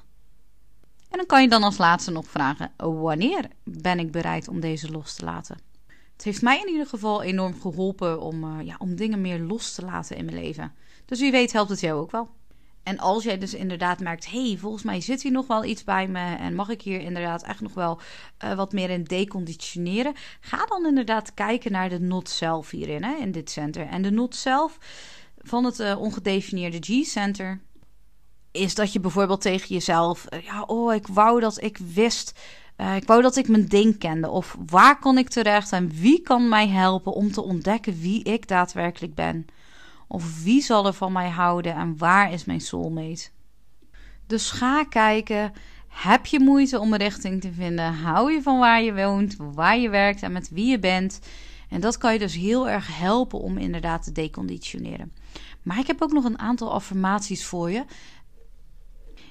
En 1.11 1.19
dan 1.19 1.27
kan 1.27 1.43
je 1.43 1.49
dan 1.49 1.63
als 1.63 1.79
laatste 1.79 2.11
nog 2.11 2.27
vragen: 2.27 2.73
wanneer 2.77 3.49
ben 3.65 3.99
ik 3.99 4.13
bereid 4.13 4.49
om 4.49 4.61
deze 4.61 4.91
los 4.91 5.15
te 5.15 5.25
laten? 5.25 5.59
Het 6.23 6.31
heeft 6.31 6.43
mij 6.43 6.61
in 6.61 6.69
ieder 6.69 6.87
geval 6.87 7.23
enorm 7.23 7.61
geholpen 7.61 8.21
om, 8.21 8.45
uh, 8.45 8.67
ja, 8.67 8.75
om 8.79 8.97
dingen 8.97 9.21
meer 9.21 9.39
los 9.39 9.75
te 9.75 9.85
laten 9.85 10.17
in 10.17 10.25
mijn 10.25 10.37
leven. 10.37 10.75
Dus 11.05 11.21
wie 11.21 11.31
weet 11.31 11.53
helpt 11.53 11.71
het 11.71 11.81
jou 11.81 12.01
ook 12.01 12.11
wel. 12.11 12.29
En 12.83 12.99
als 12.99 13.25
jij 13.25 13.39
dus 13.39 13.55
inderdaad 13.55 14.01
merkt, 14.01 14.31
hey, 14.31 14.57
volgens 14.61 14.83
mij 14.83 15.01
zit 15.01 15.23
hier 15.23 15.33
nog 15.33 15.47
wel 15.47 15.65
iets 15.65 15.85
bij 15.85 16.09
me 16.09 16.35
en 16.37 16.55
mag 16.55 16.69
ik 16.69 16.83
hier 16.83 17.01
inderdaad 17.01 17.43
echt 17.43 17.61
nog 17.61 17.75
wel 17.75 18.01
uh, 18.45 18.55
wat 18.55 18.73
meer 18.73 18.91
in 18.91 19.05
deconditioneren, 19.05 20.15
ga 20.41 20.67
dan 20.67 20.87
inderdaad 20.87 21.35
kijken 21.35 21.73
naar 21.73 21.89
de 21.89 22.01
not 22.01 22.29
zelf 22.29 22.71
hierin, 22.71 23.05
hè, 23.05 23.17
in 23.17 23.33
dit 23.33 23.51
center. 23.51 23.87
En 23.87 24.03
de 24.03 24.11
not 24.11 24.37
zelf 24.37 24.79
van 25.39 25.65
het 25.65 25.81
uh, 25.81 26.01
ongedefinieerde 26.01 26.79
G-center 26.81 27.61
is 28.51 28.75
dat 28.75 28.93
je 28.93 29.01
bijvoorbeeld 29.01 29.41
tegen 29.41 29.69
jezelf, 29.69 30.27
ja, 30.45 30.63
oh, 30.63 30.95
ik 30.95 31.07
wou 31.07 31.41
dat 31.41 31.63
ik 31.63 31.79
wist 31.79 32.41
uh, 32.83 32.97
ik 32.97 33.07
wou 33.07 33.23
dat 33.23 33.37
ik 33.37 33.49
mijn 33.49 33.67
ding 33.67 33.99
kende. 33.99 34.31
Of 34.31 34.57
waar 34.67 34.99
kon 34.99 35.19
ik 35.19 35.29
terecht 35.29 35.73
en 35.73 35.89
wie 35.89 36.21
kan 36.21 36.49
mij 36.49 36.69
helpen 36.69 37.13
om 37.13 37.33
te 37.33 37.43
ontdekken 37.43 38.01
wie 38.01 38.23
ik 38.23 38.49
daadwerkelijk 38.49 39.15
ben? 39.15 39.47
Of 40.09 40.43
wie 40.43 40.63
zal 40.63 40.87
er 40.87 40.93
van 40.93 41.13
mij 41.13 41.29
houden 41.29 41.75
en 41.75 41.99
waar 41.99 42.33
is 42.33 42.45
mijn 42.45 42.61
soulmate? 42.61 43.29
Dus 44.27 44.51
ga 44.51 44.85
kijken. 44.85 45.53
Heb 45.89 46.27
je 46.27 46.41
moeite 46.41 46.79
om 46.79 46.93
een 46.93 46.99
richting 46.99 47.41
te 47.41 47.53
vinden? 47.53 47.95
Hou 47.95 48.33
je 48.33 48.43
van 48.43 48.59
waar 48.59 48.83
je 48.83 48.95
woont, 48.95 49.37
waar 49.39 49.79
je 49.79 49.89
werkt 49.89 50.23
en 50.23 50.33
met 50.33 50.51
wie 50.51 50.67
je 50.67 50.79
bent? 50.79 51.21
En 51.69 51.81
dat 51.81 51.99
kan 51.99 52.13
je 52.13 52.19
dus 52.19 52.35
heel 52.35 52.69
erg 52.69 52.99
helpen 52.99 53.39
om 53.39 53.59
inderdaad 53.59 54.03
te 54.03 54.13
deconditioneren. 54.13 55.13
Maar 55.63 55.79
ik 55.79 55.87
heb 55.87 56.03
ook 56.03 56.13
nog 56.13 56.25
een 56.25 56.39
aantal 56.39 56.73
affirmaties 56.73 57.45
voor 57.45 57.71
je. 57.71 57.85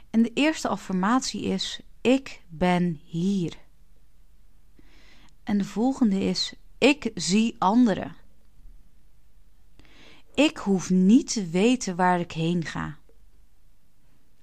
En 0.10 0.22
de 0.22 0.32
eerste 0.34 0.68
affirmatie 0.68 1.44
is: 1.44 1.82
ik 2.02 2.42
ben 2.50 3.00
hier. 3.04 3.58
En 5.44 5.58
de 5.58 5.64
volgende 5.64 6.20
is: 6.20 6.54
ik 6.78 7.12
zie 7.16 7.56
anderen. 7.60 8.16
Ik 10.34 10.58
hoef 10.58 10.90
niet 10.90 11.34
te 11.34 11.48
weten 11.48 11.96
waar 11.96 12.20
ik 12.20 12.32
heen 12.32 12.66
ga. 12.66 12.98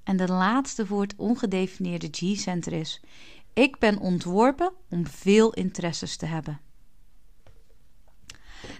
En 0.02 0.16
de 0.16 0.28
laatste 0.28 0.86
voor 0.86 1.00
het 1.00 1.14
ongedefinieerde 1.16 2.08
G-center 2.10 2.72
is: 2.72 3.00
ik 3.52 3.78
ben 3.78 3.98
ontworpen 3.98 4.72
om 4.88 5.06
veel 5.06 5.52
interesses 5.52 6.16
te 6.16 6.26
hebben. 6.26 6.60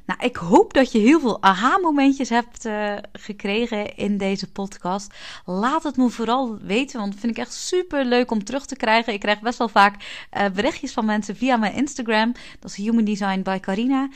Nou, 0.09 0.21
ik 0.21 0.37
hoop 0.37 0.73
dat 0.73 0.93
je 0.93 0.99
heel 0.99 1.21
veel 1.21 1.43
aha-momentjes 1.43 2.29
hebt 2.29 2.67
uh, 2.67 2.97
gekregen 3.13 3.97
in 3.97 4.17
deze 4.17 4.51
podcast. 4.53 5.15
Laat 5.45 5.83
het 5.83 5.97
me 5.97 6.09
vooral 6.09 6.59
weten, 6.59 6.99
want 6.99 7.13
dat 7.13 7.21
vind 7.21 7.33
ik 7.37 7.39
echt 7.39 7.53
super 7.53 8.05
leuk 8.05 8.31
om 8.31 8.45
terug 8.45 8.67
te 8.67 8.77
krijgen. 8.77 9.13
Ik 9.13 9.21
krijg 9.21 9.41
best 9.41 9.59
wel 9.59 9.69
vaak 9.69 10.27
uh, 10.37 10.49
berichtjes 10.55 10.93
van 10.93 11.05
mensen 11.05 11.37
via 11.37 11.57
mijn 11.57 11.75
Instagram. 11.75 12.33
Dat 12.61 12.71
is 12.71 12.77
Human 12.77 13.05
Design 13.05 13.43
by 13.43 13.59
Carina. 13.61 14.09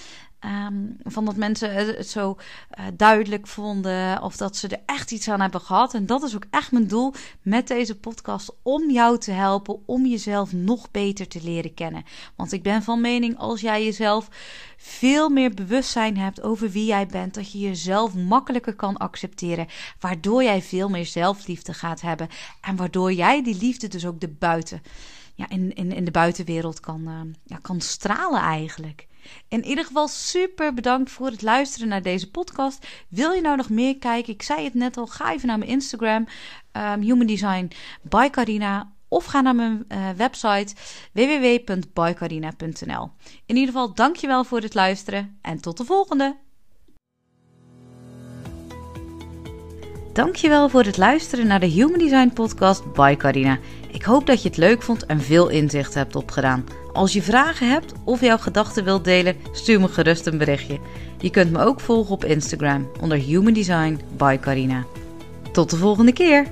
Ehm, 0.42 0.74
van 1.05 1.24
dat 1.24 1.37
mensen 1.37 1.74
het 1.74 2.09
zo 2.09 2.37
uh, 2.78 2.85
duidelijk 2.96 3.46
vonden 3.46 4.22
of 4.22 4.37
dat 4.37 4.57
ze 4.57 4.68
er 4.68 4.83
echt 4.87 5.11
iets 5.11 5.28
aan 5.28 5.40
hebben 5.40 5.61
gehad. 5.61 5.94
En 5.94 6.07
dat 6.07 6.22
is 6.22 6.35
ook 6.35 6.44
echt 6.50 6.72
mijn 6.72 6.87
doel 6.87 7.14
met 7.42 7.68
deze 7.68 7.98
podcast: 7.98 8.55
om 8.62 8.90
jou 8.90 9.18
te 9.18 9.31
helpen 9.31 9.83
om 9.87 10.07
jezelf 10.07 10.52
nog 10.52 10.90
beter 10.90 11.28
te 11.28 11.40
leren 11.42 11.74
kennen. 11.74 12.05
Want 12.37 12.52
ik 12.52 12.62
ben 12.62 12.83
van 12.83 13.00
mening 13.00 13.38
als 13.38 13.61
jij 13.61 13.85
jezelf 13.85 14.28
veel 14.76 15.28
meer 15.28 15.55
bewustzijn 15.55 16.16
hebt 16.16 16.42
over 16.42 16.70
wie 16.70 16.85
jij 16.85 17.07
bent, 17.07 17.35
dat 17.35 17.52
je 17.52 17.59
jezelf 17.59 18.14
makkelijker 18.14 18.74
kan 18.74 18.96
accepteren, 18.96 19.66
waardoor 20.00 20.42
jij 20.42 20.62
veel 20.62 20.88
meer 20.88 21.07
zelfliefde 21.07 21.74
gaat 21.74 22.00
hebben 22.00 22.28
en 22.61 22.76
waardoor 22.76 23.12
jij 23.12 23.42
die 23.42 23.57
liefde 23.59 23.88
dus 23.88 24.07
ook 24.07 24.20
de 24.20 24.28
buiten, 24.28 24.83
ja, 25.35 25.48
in, 25.48 25.74
in, 25.74 25.92
in 25.92 26.05
de 26.05 26.11
buitenwereld 26.11 26.81
kan, 26.81 27.00
uh, 27.09 27.20
ja, 27.44 27.59
kan 27.62 27.81
stralen 27.81 28.40
eigenlijk. 28.40 29.11
In 29.48 29.64
ieder 29.64 29.85
geval 29.85 30.08
super 30.08 30.74
bedankt 30.74 31.11
voor 31.11 31.26
het 31.26 31.42
luisteren 31.42 31.88
naar 31.88 32.02
deze 32.02 32.30
podcast. 32.30 32.87
Wil 33.08 33.32
je 33.32 33.40
nou 33.40 33.56
nog 33.56 33.68
meer 33.68 33.98
kijken? 33.98 34.32
Ik 34.32 34.42
zei 34.42 34.64
het 34.64 34.74
net 34.74 34.96
al, 34.96 35.06
ga 35.06 35.32
even 35.32 35.48
naar 35.48 35.58
mijn 35.58 35.70
Instagram, 35.70 36.26
um, 36.72 37.00
Human 37.00 37.26
Design 37.26 37.70
by 38.02 38.30
Carina. 38.30 38.92
Of 39.08 39.24
ga 39.24 39.40
naar 39.40 39.54
mijn 39.54 39.85
uh, 39.88 40.11
website 40.16 40.74
www.bycarina.nl. 41.12 43.11
In 43.46 43.56
ieder 43.56 43.72
geval, 43.72 43.94
dankjewel 43.94 44.44
voor 44.44 44.61
het 44.61 44.74
luisteren 44.74 45.38
en 45.42 45.61
tot 45.61 45.76
de 45.76 45.85
volgende! 45.85 46.37
Dankjewel 50.12 50.68
voor 50.68 50.85
het 50.85 50.96
luisteren 50.96 51.46
naar 51.46 51.61
de 51.61 51.66
Human 51.66 51.98
Design 51.98 52.30
podcast 52.35 52.92
by 52.92 53.16
Carina. 53.16 53.58
Ik 53.90 54.02
hoop 54.02 54.26
dat 54.26 54.42
je 54.42 54.48
het 54.48 54.56
leuk 54.56 54.82
vond 54.82 55.06
en 55.06 55.20
veel 55.20 55.48
inzicht 55.48 55.94
hebt 55.94 56.16
opgedaan. 56.16 56.64
Als 56.92 57.12
je 57.12 57.22
vragen 57.22 57.70
hebt 57.70 57.92
of 58.05 58.20
jouw 58.20 58.38
gedachten 58.38 58.85
wilt 58.85 59.05
delen, 59.05 59.37
stuur 59.52 59.81
me 59.81 59.88
gerust 59.88 60.26
een 60.26 60.38
berichtje. 60.38 60.78
Je 61.18 61.31
kunt 61.31 61.52
me 61.52 61.64
ook 61.64 61.81
volgen 61.81 62.12
op 62.12 62.24
Instagram 62.24 62.90
onder 63.00 63.18
Human 63.18 63.52
Design 63.52 64.00
by 64.16 64.38
Carina. 64.40 64.85
Tot 65.52 65.70
de 65.70 65.76
volgende 65.76 66.12
keer! 66.12 66.46